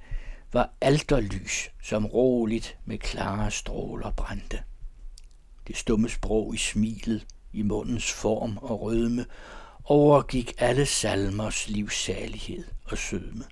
var 0.53 0.71
alterlys, 0.81 1.71
som 1.83 2.07
roligt 2.07 2.79
med 2.85 2.99
klare 2.99 3.51
stråler 3.51 4.11
brændte. 4.11 4.63
Det 5.67 5.77
stumme 5.77 6.09
sprog 6.09 6.55
i 6.55 6.59
smilet, 6.59 7.27
i 7.53 7.63
mundens 7.63 8.13
form 8.13 8.59
og 8.59 8.81
rødme, 8.81 9.27
overgik 9.85 10.55
alle 10.59 10.87
salmers 10.87 11.69
livsalighed 11.69 12.65
og 12.85 12.99
sødme. 12.99 13.45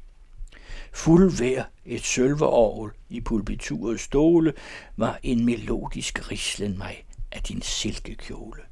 Fuld 0.93 1.39
vær 1.39 1.63
et 1.85 2.05
sølveorgel 2.05 2.93
i 3.09 3.21
pulpiturets 3.21 4.03
stole 4.03 4.53
var 4.97 5.19
en 5.23 5.45
melodisk 5.45 6.31
rislen 6.31 6.79
mig 6.79 7.05
af 7.33 7.43
din 7.43 7.63
silkekjole. 7.63 8.63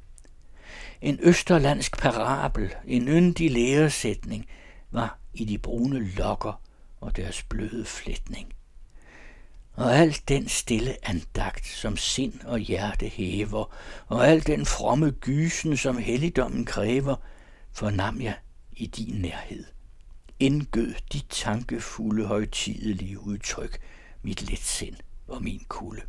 En 1.01 1.19
østerlandsk 1.21 1.97
parabel, 1.97 2.75
en 2.87 3.07
yndig 3.07 3.51
læresætning, 3.51 4.45
var 4.91 5.19
i 5.33 5.45
de 5.45 5.57
brune 5.57 6.09
lokker 6.09 6.61
og 7.05 7.15
deres 7.15 7.43
bløde 7.43 7.85
flætning. 7.85 8.53
Og 9.73 9.95
al 9.97 10.17
den 10.27 10.47
stille 10.47 11.07
andagt, 11.07 11.67
som 11.67 11.97
sind 11.97 12.41
og 12.45 12.59
hjerte 12.59 13.07
hæver, 13.07 13.75
og 14.07 14.27
al 14.27 14.47
den 14.47 14.65
fromme 14.65 15.11
gysen, 15.11 15.77
som 15.77 15.97
helligdommen 15.97 16.65
kræver, 16.65 17.15
fornam 17.71 18.21
jeg 18.21 18.35
i 18.73 18.87
din 18.87 19.21
nærhed. 19.21 19.65
Indgød 20.39 20.93
de 21.13 21.19
tankefulde 21.29 22.25
højtidelige 22.25 23.19
udtryk, 23.19 23.79
mit 24.21 24.49
let 24.49 24.59
sind 24.59 24.95
og 25.27 25.43
min 25.43 25.65
kulde. 25.67 26.01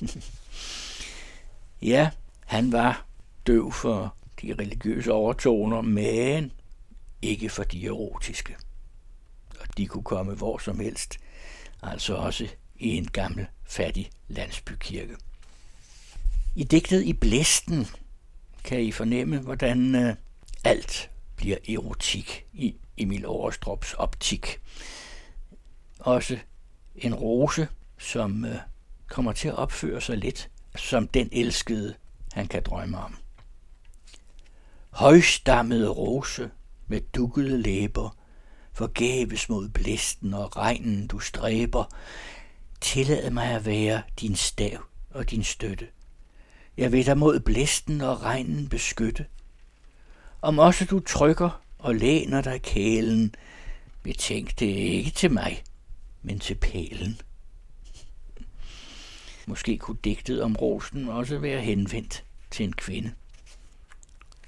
ja, 1.92 2.10
han 2.46 2.72
var 2.72 3.06
døv 3.46 3.72
for 3.72 4.16
de 4.42 4.54
religiøse 4.54 5.12
overtoner, 5.12 5.80
men 5.80 6.52
ikke 7.22 7.48
for 7.48 7.62
de 7.62 7.86
erotiske. 7.86 8.56
De 9.76 9.86
kunne 9.86 10.04
komme 10.04 10.34
hvor 10.34 10.58
som 10.58 10.80
helst, 10.80 11.18
altså 11.82 12.14
også 12.14 12.48
i 12.76 12.88
en 12.88 13.06
gammel, 13.06 13.46
fattig 13.64 14.10
landsbykirke. 14.28 15.16
I 16.54 16.64
digtet 16.64 17.02
i 17.02 17.12
Blæsten 17.12 17.86
kan 18.64 18.80
I 18.80 18.92
fornemme, 18.92 19.38
hvordan 19.38 19.94
øh, 19.94 20.14
alt 20.64 21.10
bliver 21.36 21.56
erotik 21.68 22.46
i 22.52 22.74
Emil 22.96 23.26
Overstrops 23.26 23.94
optik. 23.94 24.60
Også 25.98 26.38
en 26.96 27.14
rose, 27.14 27.68
som 27.98 28.44
øh, 28.44 28.56
kommer 29.06 29.32
til 29.32 29.48
at 29.48 29.54
opføre 29.54 30.00
sig 30.00 30.16
lidt 30.18 30.50
som 30.76 31.08
den 31.08 31.28
elskede, 31.32 31.94
han 32.32 32.48
kan 32.48 32.62
drømme 32.62 32.98
om. 32.98 33.16
Højstammede 34.90 35.88
rose 35.88 36.50
med 36.86 37.00
dukkede 37.00 37.62
læber, 37.62 38.16
forgæves 38.76 39.48
mod 39.48 39.68
blæsten 39.68 40.34
og 40.34 40.56
regnen 40.56 41.06
du 41.06 41.18
stræber, 41.18 41.84
tillad 42.80 43.30
mig 43.30 43.50
at 43.50 43.66
være 43.66 44.02
din 44.20 44.36
stav 44.36 44.78
og 45.10 45.30
din 45.30 45.44
støtte. 45.44 45.86
Jeg 46.76 46.92
vil 46.92 47.06
dig 47.06 47.18
mod 47.18 47.40
blæsten 47.40 48.00
og 48.00 48.22
regnen 48.22 48.68
beskytte. 48.68 49.26
Om 50.42 50.58
også 50.58 50.84
du 50.84 51.00
trykker 51.00 51.62
og 51.78 51.94
læner 51.94 52.40
dig 52.40 52.62
kælen, 52.62 53.34
betænk 54.02 54.60
det 54.60 54.66
ikke 54.66 55.10
til 55.10 55.30
mig, 55.32 55.62
men 56.22 56.38
til 56.38 56.54
pælen. 56.54 57.20
Måske 59.46 59.78
kunne 59.78 59.98
digtet 60.04 60.42
om 60.42 60.56
rosen 60.56 61.08
også 61.08 61.38
være 61.38 61.60
henvendt 61.60 62.24
til 62.50 62.64
en 62.64 62.72
kvinde. 62.72 63.12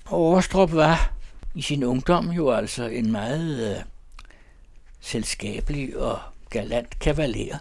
Overstrup 0.06 0.72
var 0.72 1.12
i 1.54 1.62
sin 1.62 1.84
ungdom 1.84 2.30
jo 2.30 2.50
altså 2.50 2.84
en 2.84 3.12
meget 3.12 3.76
øh, 3.76 3.84
selskabelig 5.00 5.96
og 5.98 6.20
galant 6.50 6.98
kavaler. 6.98 7.58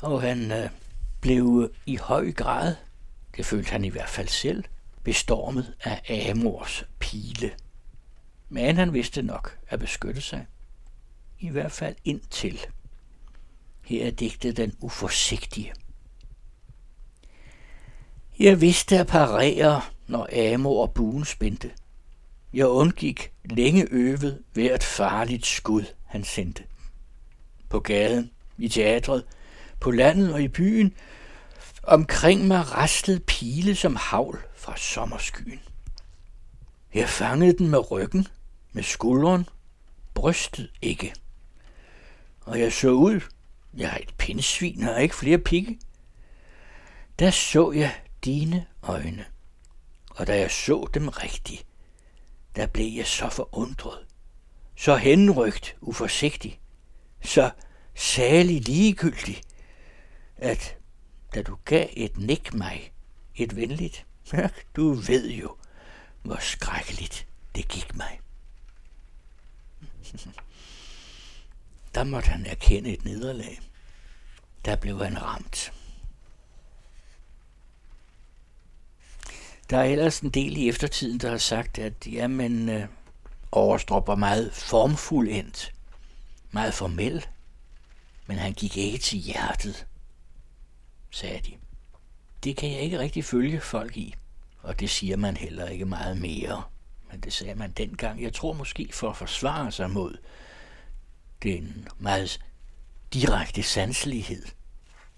Og 0.00 0.22
han 0.22 0.52
øh, 0.52 0.70
blev 1.20 1.68
øh, 1.70 1.76
i 1.86 1.96
høj 1.96 2.32
grad, 2.32 2.74
det 3.36 3.46
følte 3.46 3.70
han 3.70 3.84
i 3.84 3.88
hvert 3.88 4.08
fald 4.08 4.28
selv, 4.28 4.64
bestormet 5.02 5.74
af 5.84 6.30
Amors 6.30 6.84
pile. 6.98 7.50
Men 8.48 8.76
han 8.76 8.92
vidste 8.92 9.22
nok 9.22 9.58
at 9.68 9.80
beskytte 9.80 10.20
sig. 10.20 10.46
I 11.38 11.48
hvert 11.48 11.72
fald 11.72 11.96
indtil. 12.04 12.60
Her 13.82 14.06
er 14.06 14.10
digtet 14.10 14.56
den 14.56 14.76
uforsigtige. 14.80 15.72
Jeg 18.38 18.60
vidste 18.60 18.98
at 18.98 19.06
parere, 19.06 19.82
når 20.06 20.54
Amor 20.54 20.82
og 20.82 20.94
buen 20.94 21.24
spændte. 21.24 21.70
Jeg 22.54 22.66
undgik 22.66 23.32
længe 23.44 23.86
øvet 23.90 24.42
hvert 24.52 24.82
farligt 24.82 25.46
skud, 25.46 25.84
han 26.14 26.24
sendte. 26.24 26.64
På 27.68 27.80
gaden, 27.80 28.30
i 28.58 28.68
teatret, 28.68 29.24
på 29.80 29.90
landet 29.90 30.32
og 30.32 30.42
i 30.42 30.48
byen, 30.48 30.94
omkring 31.82 32.46
mig 32.46 32.72
rastlede 32.72 33.20
pile 33.20 33.74
som 33.74 33.96
havl 33.96 34.38
fra 34.54 34.76
sommerskyen. 34.76 35.60
Jeg 36.94 37.08
fangede 37.08 37.58
den 37.58 37.68
med 37.68 37.90
ryggen, 37.90 38.28
med 38.72 38.82
skulderen, 38.82 39.48
brystet 40.14 40.70
ikke. 40.82 41.14
Og 42.40 42.60
jeg 42.60 42.72
så 42.72 42.88
ud, 42.90 43.20
jeg 43.76 43.90
har 43.90 43.98
et 43.98 44.14
pindsvin 44.18 44.82
og 44.82 45.02
ikke 45.02 45.14
flere 45.14 45.38
pigge. 45.38 45.78
Der 47.18 47.30
så 47.30 47.72
jeg 47.72 47.94
dine 48.24 48.66
øjne, 48.82 49.24
og 50.10 50.26
da 50.26 50.38
jeg 50.38 50.50
så 50.50 50.88
dem 50.94 51.08
rigtigt, 51.08 51.66
der 52.56 52.66
blev 52.66 52.92
jeg 52.96 53.06
så 53.06 53.28
forundret, 53.28 53.98
så 54.76 54.96
henrygt 54.96 55.76
uforsigtig, 55.80 56.60
så 57.22 57.50
særlig 57.94 58.60
ligegyldig, 58.68 59.42
at 60.36 60.76
da 61.34 61.42
du 61.42 61.56
gav 61.64 61.88
et 61.92 62.16
nik 62.16 62.54
mig, 62.54 62.92
et 63.34 63.56
venligt, 63.56 64.06
du 64.76 64.92
ved 64.92 65.30
jo, 65.30 65.56
hvor 66.22 66.38
skrækkeligt 66.40 67.26
det 67.54 67.68
gik 67.68 67.96
mig. 67.96 68.20
Der 71.94 72.04
måtte 72.04 72.28
han 72.28 72.46
erkende 72.46 72.92
et 72.92 73.04
nederlag. 73.04 73.60
Der 74.64 74.76
blev 74.76 75.04
han 75.04 75.22
ramt. 75.22 75.72
Der 79.70 79.78
er 79.78 79.84
ellers 79.84 80.20
en 80.20 80.30
del 80.30 80.56
i 80.56 80.68
eftertiden, 80.68 81.20
der 81.20 81.30
har 81.30 81.38
sagt, 81.38 81.78
at 81.78 82.06
jamen, 82.06 82.68
øh, 82.68 82.88
Overstrup 83.56 84.06
var 84.06 84.14
meget 84.14 84.52
formfuldendt, 84.52 85.74
meget 86.50 86.74
formel, 86.74 87.26
men 88.26 88.38
han 88.38 88.52
gik 88.52 88.76
ikke 88.76 88.98
til 88.98 89.18
hjertet, 89.18 89.86
sagde 91.10 91.40
de. 91.40 91.52
Det 92.44 92.56
kan 92.56 92.72
jeg 92.72 92.80
ikke 92.80 92.98
rigtig 92.98 93.24
følge 93.24 93.60
folk 93.60 93.96
i, 93.96 94.14
og 94.62 94.80
det 94.80 94.90
siger 94.90 95.16
man 95.16 95.36
heller 95.36 95.68
ikke 95.68 95.84
meget 95.84 96.20
mere. 96.20 96.62
Men 97.10 97.20
det 97.20 97.32
sagde 97.32 97.54
man 97.54 97.70
dengang, 97.70 98.22
jeg 98.22 98.34
tror 98.34 98.52
måske 98.52 98.90
for 98.92 99.10
at 99.10 99.16
forsvare 99.16 99.72
sig 99.72 99.90
mod 99.90 100.16
den 101.42 101.88
meget 101.98 102.40
direkte 103.12 103.62
sanselighed, 103.62 104.46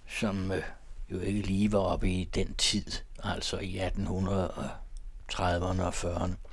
som 0.09 0.53
øh, 0.53 0.62
jo 1.11 1.20
ikke 1.20 1.40
lige 1.40 1.72
var 1.72 1.79
oppe 1.79 2.11
i 2.11 2.25
den 2.25 2.55
tid, 2.55 2.92
altså 3.22 3.59
i 3.59 3.79
1830'erne 3.79 5.83
og 5.83 5.94
40'erne, 5.94 6.45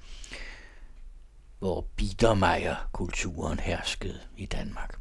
hvor 1.64 1.82
Biedermeier-kulturen 1.96 3.60
herskede 3.60 4.20
i 4.38 4.46
Danmark. 4.46 5.00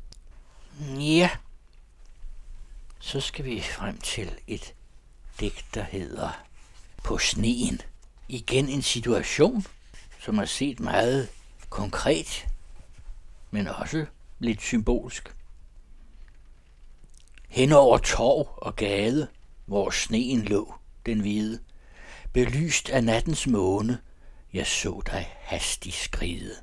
Ja, 0.99 1.31
så 3.01 3.21
skal 3.21 3.45
vi 3.45 3.61
frem 3.61 3.99
til 3.99 4.31
et 4.47 4.75
digt, 5.41 5.65
der 5.75 5.83
hedder 5.83 6.31
På 7.05 7.19
sneen. 7.19 7.81
Igen 8.29 8.69
en 8.69 8.83
situation, 8.83 9.65
som 10.21 10.39
er 10.39 10.45
set 10.45 10.81
meget 10.81 11.29
konkret, 11.71 12.47
men 13.51 13.69
også 13.69 14.07
lidt 14.39 14.63
symbolsk. 14.63 15.35
Hen 17.49 17.73
over 17.73 17.99
torv 17.99 18.49
og 18.57 18.77
gade, 18.77 19.29
hvor 19.67 19.91
sneen 19.91 20.43
lå, 20.43 20.75
den 21.07 21.21
hvide, 21.21 21.61
belyst 22.33 22.91
af 22.91 23.05
nattens 23.05 23.47
måne, 23.47 23.99
jeg 24.53 24.67
så 24.67 25.03
dig 25.07 25.33
hastig 25.41 25.93
skride. 25.93 26.55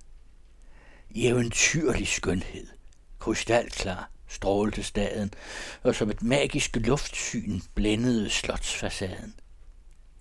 I 1.09 1.27
eventyrlig 1.27 2.07
skønhed, 2.07 2.67
krystalklar, 3.19 4.11
strålte 4.27 4.83
staden, 4.83 5.33
og 5.83 5.95
som 5.95 6.09
et 6.09 6.23
magisk 6.23 6.75
luftsyn 6.75 7.61
blændede 7.75 8.29
slotsfacaden. 8.29 9.35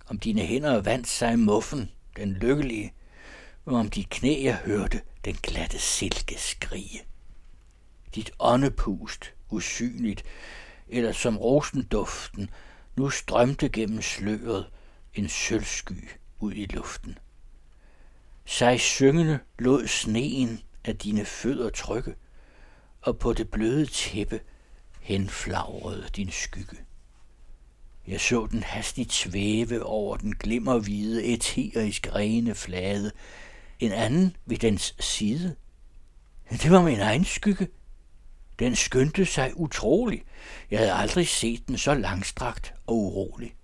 Om 0.07 0.19
dine 0.19 0.41
hænder 0.41 0.81
vandt 0.81 1.09
sig 1.09 1.39
muffen, 1.39 1.91
den 2.17 2.33
lykkelige, 2.33 2.93
og 3.65 3.75
om 3.75 3.91
dit 3.91 4.11
knæ 4.11 4.43
jeg 4.43 4.55
hørte 4.55 5.01
den 5.25 5.35
glatte 5.43 5.79
silke 5.79 6.35
skrige. 6.39 7.03
Dit 8.15 8.31
åndepust, 8.39 9.33
usynligt, 9.51 10.25
eller 10.89 11.13
som 11.13 11.37
rosenduften, 11.37 12.51
nu 12.97 13.11
strømte 13.11 13.69
gennem 13.69 14.03
sløret 14.03 14.67
en 15.15 15.29
sølvsky 15.29 16.11
ud 16.41 16.53
i 16.53 16.67
luften. 16.67 17.19
Sig 18.51 18.81
syngende 18.81 19.39
lod 19.59 19.87
sneen 19.87 20.61
af 20.85 20.97
dine 20.97 21.25
fødder 21.25 21.71
trykke, 21.71 22.15
og 23.03 23.19
på 23.19 23.33
det 23.33 23.51
bløde 23.51 23.87
tæppe 23.87 24.41
henflagrede 25.01 26.09
din 26.17 26.31
skygge. 26.31 26.77
Jeg 28.07 28.21
så 28.21 28.47
den 28.47 28.63
hastigt 28.63 29.13
svæve 29.13 29.83
over 29.83 30.17
den 30.17 30.35
glimmerhvide 30.35 31.25
eterisk 31.25 32.09
rene 32.15 32.55
flade, 32.55 33.13
en 33.81 33.93
anden 33.93 34.37
ved 34.47 34.57
dens 34.57 34.95
side. 35.01 35.57
Det 36.51 36.71
var 36.71 36.83
min 36.83 37.01
egen 37.01 37.25
skygge. 37.25 37.69
Den 38.59 38.77
skyndte 38.77 39.27
sig 39.27 39.53
utrolig. 39.57 40.23
Jeg 40.71 40.79
havde 40.79 40.93
aldrig 40.93 41.29
set 41.29 41.69
den 41.69 41.79
så 41.79 41.95
langstrakt 41.95 42.75
og 42.87 42.97
urolig. 42.97 43.55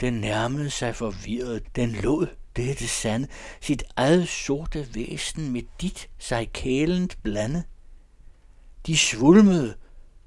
Den 0.00 0.12
nærmede 0.12 0.70
sig 0.70 0.96
forvirret. 0.96 1.76
Den 1.76 1.90
lod, 1.90 2.26
det 2.56 2.70
er 2.70 2.74
det 2.74 2.90
sande, 2.90 3.28
sit 3.60 3.84
eget 3.96 4.28
sorte 4.28 4.94
væsen 4.94 5.52
med 5.52 5.62
dit 5.80 6.10
sig 6.18 6.52
kælent 6.52 7.22
blande. 7.22 7.64
De 8.86 8.96
svulmede, 8.96 9.74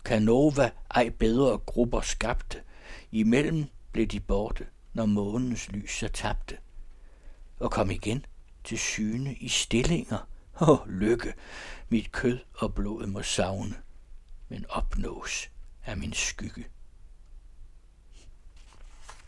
Canova 0.04 0.72
ej 0.92 1.10
bedre 1.10 1.58
grupper 1.58 2.02
skabte. 2.02 2.62
Imellem 3.12 3.66
blev 3.92 4.08
de 4.08 4.20
borte, 4.20 4.66
når 4.94 5.06
månens 5.06 5.70
lys 5.70 6.04
er 6.04 6.08
tabte. 6.08 6.58
Og 7.60 7.72
kom 7.72 7.92
igen 7.92 8.26
til 8.64 8.80
syne 8.80 9.36
i 9.36 9.48
stillinger. 9.48 10.28
Åh, 10.62 10.70
oh, 10.70 10.90
lykke, 10.90 11.34
mit 11.90 12.12
kød 12.12 12.40
og 12.54 12.76
blod 12.76 13.08
må 13.08 13.22
savne, 13.22 13.76
men 14.50 14.66
opnås 14.70 15.50
af 15.86 15.98
min 15.98 16.14
skygge. 16.14 16.66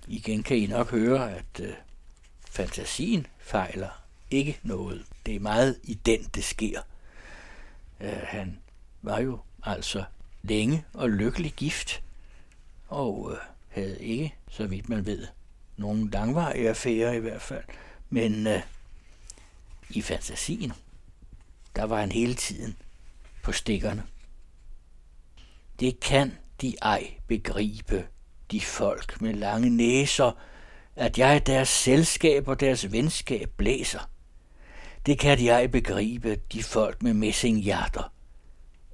Igen 0.08 0.44
kan 0.44 0.58
I 0.58 0.66
nok 0.66 0.92
høre, 0.92 1.32
at 1.32 1.60
øh, 1.60 1.74
fantasien 2.58 3.28
fejler 3.40 4.04
ikke 4.32 4.60
noget. 4.64 5.06
Det 5.26 5.36
er 5.36 5.40
meget 5.40 5.80
i 5.84 5.94
den, 5.94 6.24
det 6.24 6.44
sker. 6.44 6.82
Øh, 8.02 8.20
han 8.24 8.60
var 9.02 9.20
jo 9.20 9.40
altså 9.64 10.04
længe 10.42 10.86
og 10.94 11.10
lykkelig 11.10 11.54
gift, 11.54 12.04
og 12.88 13.32
øh, 13.32 13.38
havde 13.70 14.00
ikke, 14.00 14.36
så 14.50 14.68
vidt 14.68 14.90
man 14.90 15.06
ved, 15.06 15.28
nogen 15.78 16.10
langvarige 16.10 16.70
affærer 16.70 17.12
i 17.12 17.20
hvert 17.20 17.42
fald. 17.42 17.64
Men 18.10 18.48
øh, 18.48 18.62
i 19.90 20.02
fantasien, 20.02 20.74
der 21.76 21.84
var 21.84 22.00
han 22.00 22.12
hele 22.12 22.34
tiden 22.34 22.78
på 23.44 23.52
stikkerne. 23.52 24.04
Det 25.80 26.00
kan 26.00 26.38
de 26.62 26.76
ej 26.82 27.14
begribe, 27.28 28.08
de 28.52 28.62
folk 28.62 29.22
med 29.22 29.34
lange 29.34 29.70
næser, 29.70 30.32
at 30.98 31.18
jeg 31.18 31.48
deres 31.48 31.70
selskab 31.70 32.48
og 32.48 32.60
deres 32.60 32.92
venskab 32.92 33.50
blæser. 33.58 34.10
Det 35.06 35.20
kan 35.20 35.44
jeg 35.44 35.72
begribe, 35.72 36.36
de 36.36 36.64
folk 36.64 37.04
med 37.04 37.14
messinghjerter, 37.14 38.14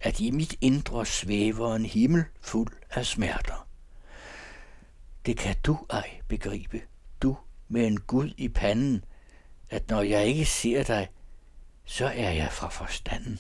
at 0.02 0.20
i 0.20 0.32
mit 0.32 0.56
indre 0.62 1.06
svæver 1.06 1.76
en 1.76 1.86
himmel 1.86 2.24
fuld 2.42 2.72
af 2.90 3.06
smerter. 3.06 3.68
Det 5.26 5.38
kan 5.38 5.56
du 5.64 5.78
ej 5.90 6.10
begribe, 6.28 6.82
du 7.22 7.38
med 7.68 7.88
en 7.88 8.00
Gud 8.00 8.34
i 8.38 8.48
panden, 8.48 9.04
at 9.70 9.90
når 9.90 10.02
jeg 10.02 10.26
ikke 10.26 10.46
ser 10.46 10.84
dig, 10.84 11.10
så 11.86 12.06
er 12.06 12.32
jeg 12.32 12.52
fra 12.52 12.70
forstanden. 12.70 13.40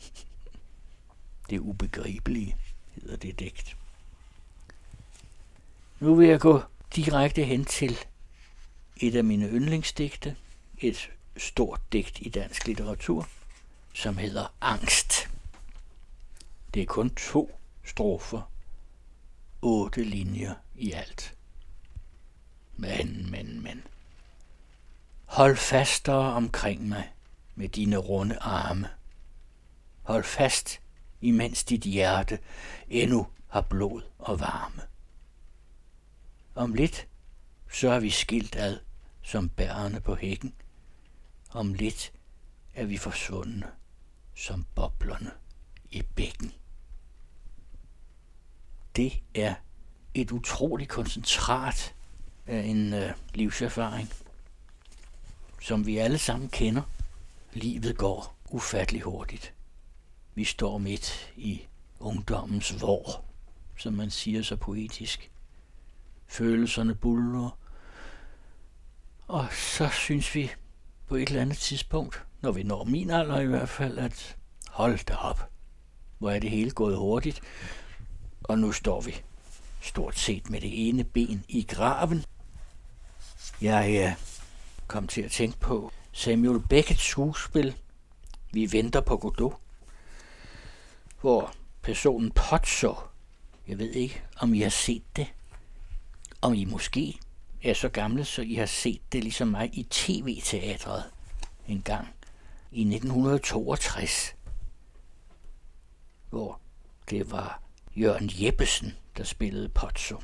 Det 1.50 1.58
ubegribelige 1.58 2.56
hedder 2.94 3.16
det 3.16 3.38
digt. 3.38 3.76
Nu 6.00 6.14
vil 6.14 6.28
jeg 6.28 6.40
gå 6.40 6.62
direkte 6.96 7.44
hen 7.44 7.64
til 7.64 7.98
et 8.96 9.16
af 9.16 9.24
mine 9.24 9.48
yndlingsdigte, 9.48 10.36
et 10.78 11.10
stort 11.36 11.80
digt 11.92 12.18
i 12.20 12.28
dansk 12.28 12.66
litteratur, 12.66 13.28
som 13.94 14.16
hedder 14.16 14.54
Angst. 14.60 15.28
Det 16.74 16.82
er 16.82 16.86
kun 16.86 17.10
to 17.10 17.58
strofer, 17.84 18.50
otte 19.62 20.04
linjer 20.04 20.54
i 20.76 20.92
alt. 20.92 21.34
Men, 22.76 23.30
men, 23.30 23.62
men. 23.62 23.82
Hold 25.24 25.56
fastere 25.56 26.32
omkring 26.32 26.88
mig 26.88 27.12
med 27.54 27.68
dine 27.68 27.96
runde 27.96 28.38
arme. 28.38 28.88
Hold 30.02 30.24
fast, 30.24 30.80
imens 31.20 31.64
dit 31.64 31.82
hjerte 31.82 32.38
endnu 32.88 33.26
har 33.48 33.60
blod 33.60 34.02
og 34.18 34.40
varme. 34.40 34.82
Om 36.58 36.74
lidt, 36.74 37.08
så 37.72 37.90
er 37.90 38.00
vi 38.00 38.10
skilt 38.10 38.56
ad 38.56 38.78
som 39.22 39.48
bærerne 39.48 40.00
på 40.00 40.14
hækken. 40.14 40.54
Om 41.50 41.74
lidt 41.74 42.12
er 42.74 42.84
vi 42.84 42.96
forsvundne 42.96 43.66
som 44.34 44.66
boblerne 44.74 45.30
i 45.90 46.02
bækken. 46.02 46.52
Det 48.96 49.22
er 49.34 49.54
et 50.14 50.30
utroligt 50.30 50.90
koncentrat 50.90 51.94
af 52.46 52.60
en 52.60 52.94
øh, 52.94 53.12
livserfaring, 53.34 54.12
som 55.62 55.86
vi 55.86 55.98
alle 55.98 56.18
sammen 56.18 56.48
kender. 56.48 56.82
Livet 57.52 57.96
går 57.96 58.36
ufattelig 58.50 59.02
hurtigt. 59.02 59.54
Vi 60.34 60.44
står 60.44 60.78
midt 60.78 61.32
i 61.36 61.66
ungdommens 62.00 62.80
vor, 62.80 63.24
som 63.76 63.92
man 63.92 64.10
siger 64.10 64.42
så 64.42 64.56
poetisk. 64.56 65.30
Følelserne 66.28 66.94
buller. 66.94 67.58
Og 69.28 69.46
så 69.52 69.88
synes 69.88 70.34
vi 70.34 70.50
på 71.06 71.16
et 71.16 71.28
eller 71.28 71.42
andet 71.42 71.58
tidspunkt, 71.58 72.24
når 72.40 72.52
vi 72.52 72.62
når 72.62 72.84
min 72.84 73.10
alder 73.10 73.40
i 73.40 73.46
hvert 73.46 73.68
fald, 73.68 73.98
at 73.98 74.36
hold 74.68 75.04
da 75.04 75.14
op, 75.14 75.50
hvor 76.18 76.30
er 76.30 76.38
det 76.38 76.50
hele 76.50 76.70
gået 76.70 76.96
hurtigt. 76.96 77.40
Og 78.44 78.58
nu 78.58 78.72
står 78.72 79.00
vi 79.00 79.22
stort 79.82 80.18
set 80.18 80.50
med 80.50 80.60
det 80.60 80.88
ene 80.88 81.04
ben 81.04 81.44
i 81.48 81.62
graven. 81.68 82.24
Jeg 83.60 83.90
er 83.94 84.14
kom 84.86 85.06
til 85.06 85.22
at 85.22 85.30
tænke 85.30 85.58
på 85.58 85.92
Samuel 86.12 86.60
Beckets 86.68 87.02
skuespil 87.02 87.74
Vi 88.52 88.72
venter 88.72 89.00
på 89.00 89.16
Godot, 89.16 89.60
hvor 91.20 91.52
personen 91.82 92.30
Potso, 92.30 92.94
jeg 93.68 93.78
ved 93.78 93.90
ikke, 93.90 94.22
om 94.40 94.54
I 94.54 94.60
har 94.60 94.70
set 94.70 95.02
det, 95.16 95.26
om 96.42 96.54
I 96.54 96.64
måske 96.64 97.18
er 97.62 97.74
så 97.74 97.88
gamle, 97.88 98.24
så 98.24 98.42
I 98.42 98.54
har 98.54 98.66
set 98.66 99.00
det 99.12 99.22
ligesom 99.22 99.48
mig 99.48 99.70
i 99.72 99.82
tv-teatret 99.90 101.04
en 101.68 101.82
gang 101.82 102.08
i 102.72 102.80
1962, 102.80 104.34
hvor 106.30 106.60
det 107.10 107.30
var 107.30 107.62
Jørgen 107.96 108.30
Jeppesen, 108.32 108.92
der 109.16 109.24
spillede 109.24 109.68
Pozzo. 109.68 110.20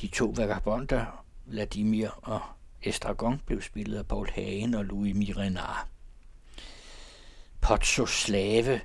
De 0.00 0.06
to 0.06 0.34
vagabonder, 0.36 1.24
Vladimir 1.44 2.08
og 2.08 2.40
Estragon, 2.82 3.40
blev 3.46 3.62
spillet 3.62 3.98
af 3.98 4.06
Paul 4.06 4.30
Hagen 4.30 4.74
og 4.74 4.84
Louis 4.84 5.14
Mirenard. 5.14 5.88
Pozzo's 7.66 8.06
slave, 8.06 8.80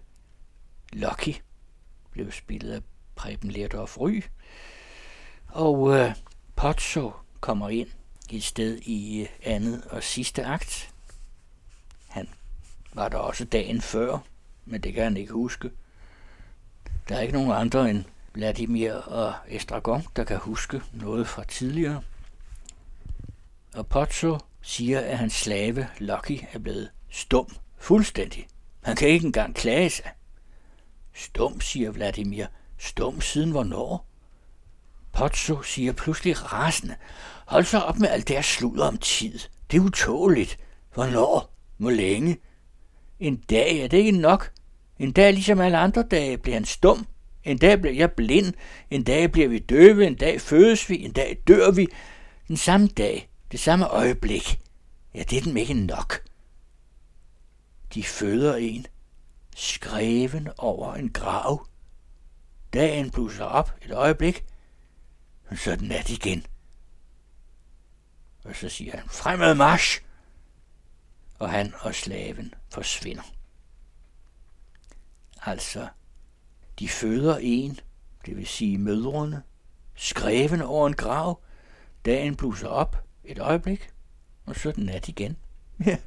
Lucky, 0.93 1.35
blev 2.11 2.31
spillet 2.31 2.73
af 2.73 2.81
Preben 3.15 3.51
Lerdorf 3.51 3.97
Ry, 3.97 4.21
og 5.47 5.97
øh, 5.97 6.11
Pozzo 6.55 7.11
kommer 7.39 7.69
ind 7.69 7.87
et 8.29 8.43
sted 8.43 8.77
i 8.77 9.21
øh, 9.21 9.27
andet 9.43 9.83
og 9.89 10.03
sidste 10.03 10.45
akt. 10.45 10.93
Han 12.07 12.29
var 12.93 13.09
der 13.09 13.17
også 13.17 13.45
dagen 13.45 13.81
før, 13.81 14.17
men 14.65 14.81
det 14.81 14.93
kan 14.93 15.03
han 15.03 15.17
ikke 15.17 15.33
huske. 15.33 15.71
Der 17.09 17.15
er 17.15 17.21
ikke 17.21 17.33
nogen 17.33 17.51
andre 17.51 17.89
end 17.89 18.03
Vladimir 18.33 18.93
og 18.93 19.33
Estragon, 19.47 20.03
der 20.15 20.23
kan 20.23 20.37
huske 20.37 20.81
noget 20.93 21.27
fra 21.27 21.43
tidligere. 21.43 22.01
Og 23.73 23.87
Pozzo 23.87 24.37
siger, 24.61 24.99
at 24.99 25.17
hans 25.17 25.33
slave 25.33 25.87
Lucky 25.99 26.43
er 26.51 26.59
blevet 26.59 26.89
stum 27.09 27.47
fuldstændig. 27.77 28.47
Han 28.83 28.95
kan 28.95 29.07
ikke 29.07 29.25
engang 29.25 29.55
klage 29.55 29.89
sig. 29.89 30.11
Stum, 31.13 31.61
siger 31.61 31.91
Vladimir. 31.91 32.45
Stum 32.77 33.21
siden 33.21 33.51
hvornår? 33.51 34.06
Potso 35.17 35.63
siger 35.63 35.93
pludselig 35.93 36.53
rasende. 36.53 36.95
Hold 37.45 37.65
så 37.65 37.79
op 37.79 37.99
med 37.99 38.09
alt 38.09 38.27
det 38.27 38.45
sludder 38.45 38.87
om 38.87 38.97
tid. 38.97 39.39
Det 39.71 39.77
er 39.77 39.81
utåligt. 39.81 40.59
Hvornår? 40.93 41.53
Hvor 41.77 41.89
længe? 41.89 42.37
En 43.19 43.35
dag 43.35 43.79
er 43.79 43.87
det 43.87 43.97
ikke 43.97 44.11
nok. 44.11 44.51
En 44.99 45.11
dag 45.11 45.33
ligesom 45.33 45.61
alle 45.61 45.77
andre 45.77 46.03
dage 46.03 46.37
bliver 46.37 46.55
han 46.55 46.65
stum. 46.65 47.07
En 47.43 47.57
dag 47.57 47.81
bliver 47.81 47.95
jeg 47.95 48.11
blind. 48.11 48.53
En 48.91 49.03
dag 49.03 49.31
bliver 49.31 49.47
vi 49.47 49.59
døve. 49.59 50.07
En 50.07 50.15
dag 50.15 50.41
fødes 50.41 50.89
vi. 50.89 51.03
En 51.03 51.11
dag 51.11 51.41
dør 51.47 51.71
vi. 51.71 51.87
Den 52.47 52.57
samme 52.57 52.87
dag. 52.87 53.29
Det 53.51 53.59
samme 53.59 53.87
øjeblik. 53.87 54.59
Ja, 55.13 55.23
det 55.23 55.37
er 55.37 55.41
den 55.41 55.57
ikke 55.57 55.73
nok. 55.73 56.23
De 57.93 58.03
føder 58.03 58.55
en. 58.55 58.85
Skreven 59.55 60.47
over 60.57 60.93
en 60.93 61.09
grav. 61.09 61.67
Dagen 62.73 63.09
blusser 63.09 63.45
op 63.45 63.71
et 63.85 63.91
øjeblik– 63.91 64.43
så 65.55 65.75
den 65.75 65.87
nat 65.87 66.09
igen. 66.09 66.45
Og 68.43 68.55
så 68.55 68.69
siger 68.69 68.97
han, 68.97 69.09
fremad 69.09 69.55
marsch! 69.55 70.01
Og 71.39 71.51
han 71.51 71.73
og 71.79 71.95
slaven 71.95 72.53
forsvinder. 72.73 73.23
Altså, 75.45 75.87
de 76.79 76.89
føder 76.89 77.37
en, 77.37 77.79
det 78.25 78.37
vil 78.37 78.47
sige 78.47 78.77
mødrene, 78.77 79.43
skreven 79.95 80.61
over 80.61 80.87
en 80.87 80.95
grav, 80.95 81.41
dagen 82.05 82.35
blusser 82.35 82.67
op 82.67 83.03
et 83.23 83.39
øjeblik, 83.39 83.89
og 84.45 84.55
så 84.55 84.71
den 84.71 84.85
nat 84.85 85.07
igen. 85.07 85.37
Ja. 85.85 85.97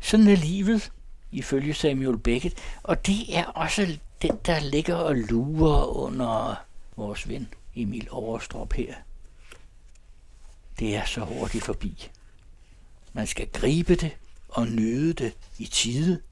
Sådan 0.00 0.28
er 0.28 0.36
livet, 0.36 0.92
ifølge 1.32 1.74
Samuel 1.74 2.18
Beckett, 2.18 2.58
og 2.82 3.06
det 3.06 3.36
er 3.36 3.44
også 3.44 3.98
den, 4.22 4.38
der 4.46 4.60
ligger 4.60 4.94
og 4.94 5.16
lurer 5.16 5.84
under 5.84 6.64
vores 6.96 7.28
ven 7.28 7.48
Emil 7.74 8.08
Overstrup 8.10 8.72
her. 8.72 8.94
Det 10.78 10.96
er 10.96 11.04
så 11.04 11.24
hurtigt 11.24 11.64
forbi. 11.64 12.10
Man 13.12 13.26
skal 13.26 13.48
gribe 13.48 13.94
det 13.94 14.16
og 14.48 14.66
nyde 14.66 15.12
det 15.12 15.36
i 15.58 15.66
tide. 15.66 16.22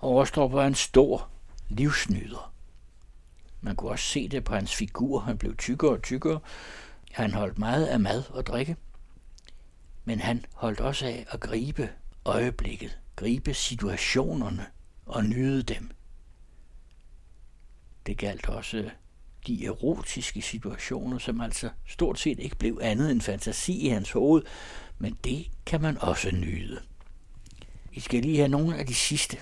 Overstrup 0.00 0.52
var 0.52 0.66
en 0.66 0.74
stor 0.74 1.28
livsnyder. 1.68 2.52
Man 3.60 3.76
kunne 3.76 3.90
også 3.90 4.04
se 4.04 4.28
det 4.28 4.44
på 4.44 4.54
hans 4.54 4.74
figur. 4.74 5.20
Han 5.20 5.38
blev 5.38 5.56
tykkere 5.56 5.90
og 5.90 6.02
tykkere. 6.02 6.40
Han 7.12 7.32
holdt 7.34 7.58
meget 7.58 7.86
af 7.86 8.00
mad 8.00 8.24
og 8.30 8.46
drikke. 8.46 8.76
Men 10.04 10.20
han 10.20 10.44
holdt 10.54 10.80
også 10.80 11.06
af 11.06 11.26
at 11.30 11.40
gribe 11.40 11.90
øjeblikket, 12.24 12.98
gribe 13.16 13.54
situationerne 13.54 14.66
og 15.06 15.24
nyde 15.24 15.62
dem. 15.62 15.90
Det 18.06 18.18
galt 18.18 18.48
også 18.48 18.90
de 19.46 19.66
erotiske 19.66 20.42
situationer, 20.42 21.18
som 21.18 21.40
altså 21.40 21.70
stort 21.86 22.18
set 22.18 22.38
ikke 22.38 22.56
blev 22.56 22.78
andet 22.82 23.10
end 23.10 23.20
fantasi 23.20 23.80
i 23.80 23.88
hans 23.88 24.10
hoved, 24.12 24.42
men 24.98 25.18
det 25.24 25.46
kan 25.66 25.80
man 25.80 25.98
også 25.98 26.30
nyde. 26.30 26.80
I 27.92 28.00
skal 28.00 28.22
lige 28.22 28.36
have 28.36 28.48
nogle 28.48 28.76
af 28.76 28.86
de 28.86 28.94
sidste. 28.94 29.36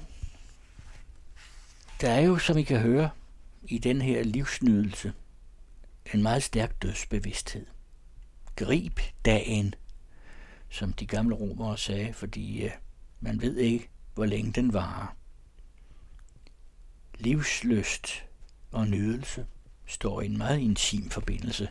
Der 2.00 2.11
er 2.11 2.20
jo, 2.20 2.38
som 2.38 2.59
I 2.59 2.62
kan 2.62 2.80
høre, 2.80 3.11
i 3.62 3.78
den 3.78 4.02
her 4.02 4.22
livsnydelse 4.22 5.12
en 6.14 6.22
meget 6.22 6.42
stærk 6.42 6.82
dødsbevidsthed. 6.82 7.66
Grib 8.56 9.00
dagen, 9.24 9.74
som 10.68 10.92
de 10.92 11.06
gamle 11.06 11.35
romere 11.35 11.78
sagde, 11.78 12.12
fordi 12.12 12.64
øh, 12.64 12.70
man 13.20 13.40
ved 13.40 13.56
ikke, 13.56 13.88
hvor 14.14 14.24
længe 14.24 14.52
den 14.52 14.72
varer. 14.72 15.16
Livsløst 17.18 18.24
og 18.70 18.88
nydelse 18.88 19.46
står 19.87 20.20
i 20.20 20.27
en 20.27 20.38
meget 20.38 20.59
intim 20.59 21.11
forbindelse 21.11 21.68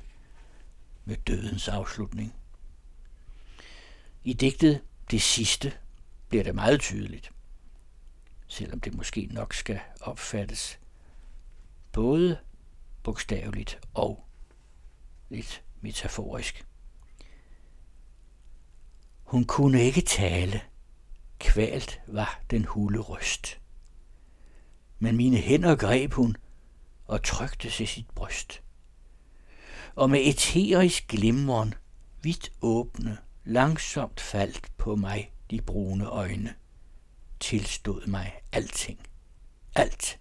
med 1.06 1.15
dødens 1.15 1.67
afslutning. 1.67 2.36
I 4.23 4.34
digtet 4.34 4.82
Det 5.12 5.21
sidste 5.21 5.73
bliver 6.30 6.43
det 6.43 6.56
meget 6.56 6.80
tydeligt, 6.80 7.32
selvom 8.47 8.80
det 8.80 8.95
måske 8.95 9.30
nok 9.32 9.54
skal 9.54 9.80
opfattes 10.01 10.80
både 11.91 12.38
bogstaveligt 13.04 13.80
og 13.93 14.25
lidt 15.30 15.63
metaforisk. 15.82 16.65
Hun 19.23 19.45
kunne 19.45 19.82
ikke 19.82 20.01
tale. 20.01 20.62
Kvalt 21.39 22.01
var 22.08 22.41
den 22.49 22.65
hule 22.65 22.99
røst. 22.99 23.60
Men 24.99 25.15
mine 25.15 25.38
hænder 25.38 25.75
greb 25.75 26.13
hun 26.13 26.38
og 27.07 27.23
trykte 27.23 27.69
til 27.69 27.87
sit 27.87 28.09
bryst. 28.09 28.61
Og 29.95 30.09
med 30.09 30.19
eterisk 30.27 31.07
glimmeren, 31.07 31.73
vidt 32.21 32.51
åbne, 32.61 33.17
langsomt 33.43 34.19
faldt 34.19 34.71
på 34.77 34.95
mig 34.95 35.33
de 35.51 35.61
brune 35.61 36.05
øjne, 36.05 36.55
tilstod 37.39 38.07
mig 38.07 38.41
alting. 38.51 38.99
Alt. 39.75 40.19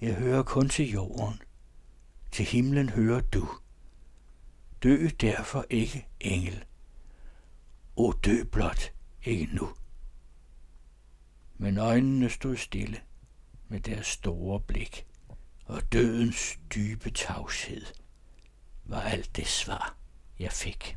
Jeg 0.00 0.14
hører 0.14 0.42
kun 0.42 0.68
til 0.68 0.90
jorden. 0.90 1.42
Til 2.32 2.44
himlen 2.44 2.88
hører 2.88 3.20
du. 3.20 3.48
Dø 4.82 5.08
derfor 5.20 5.66
ikke, 5.70 6.06
engel. 6.20 6.64
O 7.96 8.12
dø 8.12 8.42
blot 8.52 8.92
ikke 9.24 9.48
nu. 9.52 9.68
Men 11.56 11.78
øjnene 11.78 12.30
stod 12.30 12.56
stille 12.56 13.00
med 13.74 13.82
deres 13.82 14.06
store 14.06 14.60
blik, 14.60 15.06
og 15.64 15.92
dødens 15.92 16.58
dybe 16.74 17.10
tavshed 17.10 17.86
var 18.84 19.00
alt 19.00 19.36
det 19.36 19.46
svar, 19.46 19.96
jeg 20.38 20.52
fik. 20.52 20.96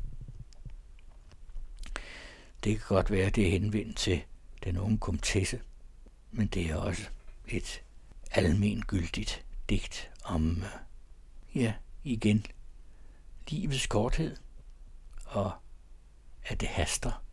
Det 2.64 2.78
kan 2.78 2.88
godt 2.88 3.12
være, 3.12 3.30
det 3.30 3.48
er 3.48 3.52
henvendt 3.52 3.98
til 3.98 4.24
den 4.64 4.78
unge 4.78 4.98
komtesse, 4.98 5.62
men 6.32 6.48
det 6.48 6.70
er 6.70 6.76
også 6.76 7.10
et 7.48 7.84
almengyldigt 8.32 9.46
digt 9.70 10.12
om, 10.24 10.64
øh, 10.64 11.62
ja, 11.62 11.74
igen, 12.04 12.46
livets 13.48 13.88
korthed, 13.88 14.38
og 15.26 15.52
at 16.44 16.62
det 16.62 16.70
haster. 16.70 17.24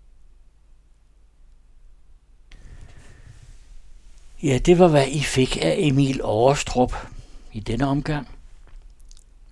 Ja, 4.44 4.58
det 4.58 4.78
var, 4.78 4.88
hvad 4.88 5.08
I 5.08 5.20
fik 5.20 5.56
af 5.56 5.76
Emil 5.78 6.22
Overstrup 6.22 6.92
i 7.52 7.60
denne 7.60 7.86
omgang. 7.86 8.28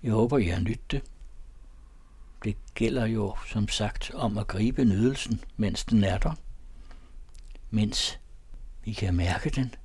Jeg 0.03 0.11
håber, 0.11 0.37
I 0.37 0.45
har 0.45 0.59
nydt 0.59 0.91
det. 0.91 1.01
Det 2.43 2.55
gælder 2.75 3.05
jo, 3.05 3.35
som 3.47 3.67
sagt, 3.67 4.11
om 4.13 4.37
at 4.37 4.47
gribe 4.47 4.85
nydelsen, 4.85 5.41
mens 5.57 5.85
den 5.85 6.03
er 6.03 6.17
der. 6.17 6.33
Mens 7.69 8.19
vi 8.85 8.93
kan 8.93 9.13
mærke 9.13 9.49
den. 9.49 9.75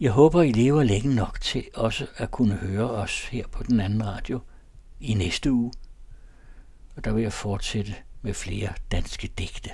Jeg 0.00 0.12
håber, 0.12 0.42
I 0.42 0.52
lever 0.52 0.82
længe 0.82 1.14
nok 1.14 1.40
til 1.40 1.64
også 1.74 2.06
at 2.16 2.30
kunne 2.30 2.54
høre 2.54 2.90
os 2.90 3.24
her 3.24 3.46
på 3.46 3.62
den 3.62 3.80
anden 3.80 4.06
radio 4.06 4.40
i 5.00 5.14
næste 5.14 5.52
uge. 5.52 5.72
Og 6.96 7.04
der 7.04 7.12
vil 7.12 7.22
jeg 7.22 7.32
fortsætte 7.32 7.94
med 8.22 8.34
flere 8.34 8.72
danske 8.92 9.28
digte. 9.38 9.70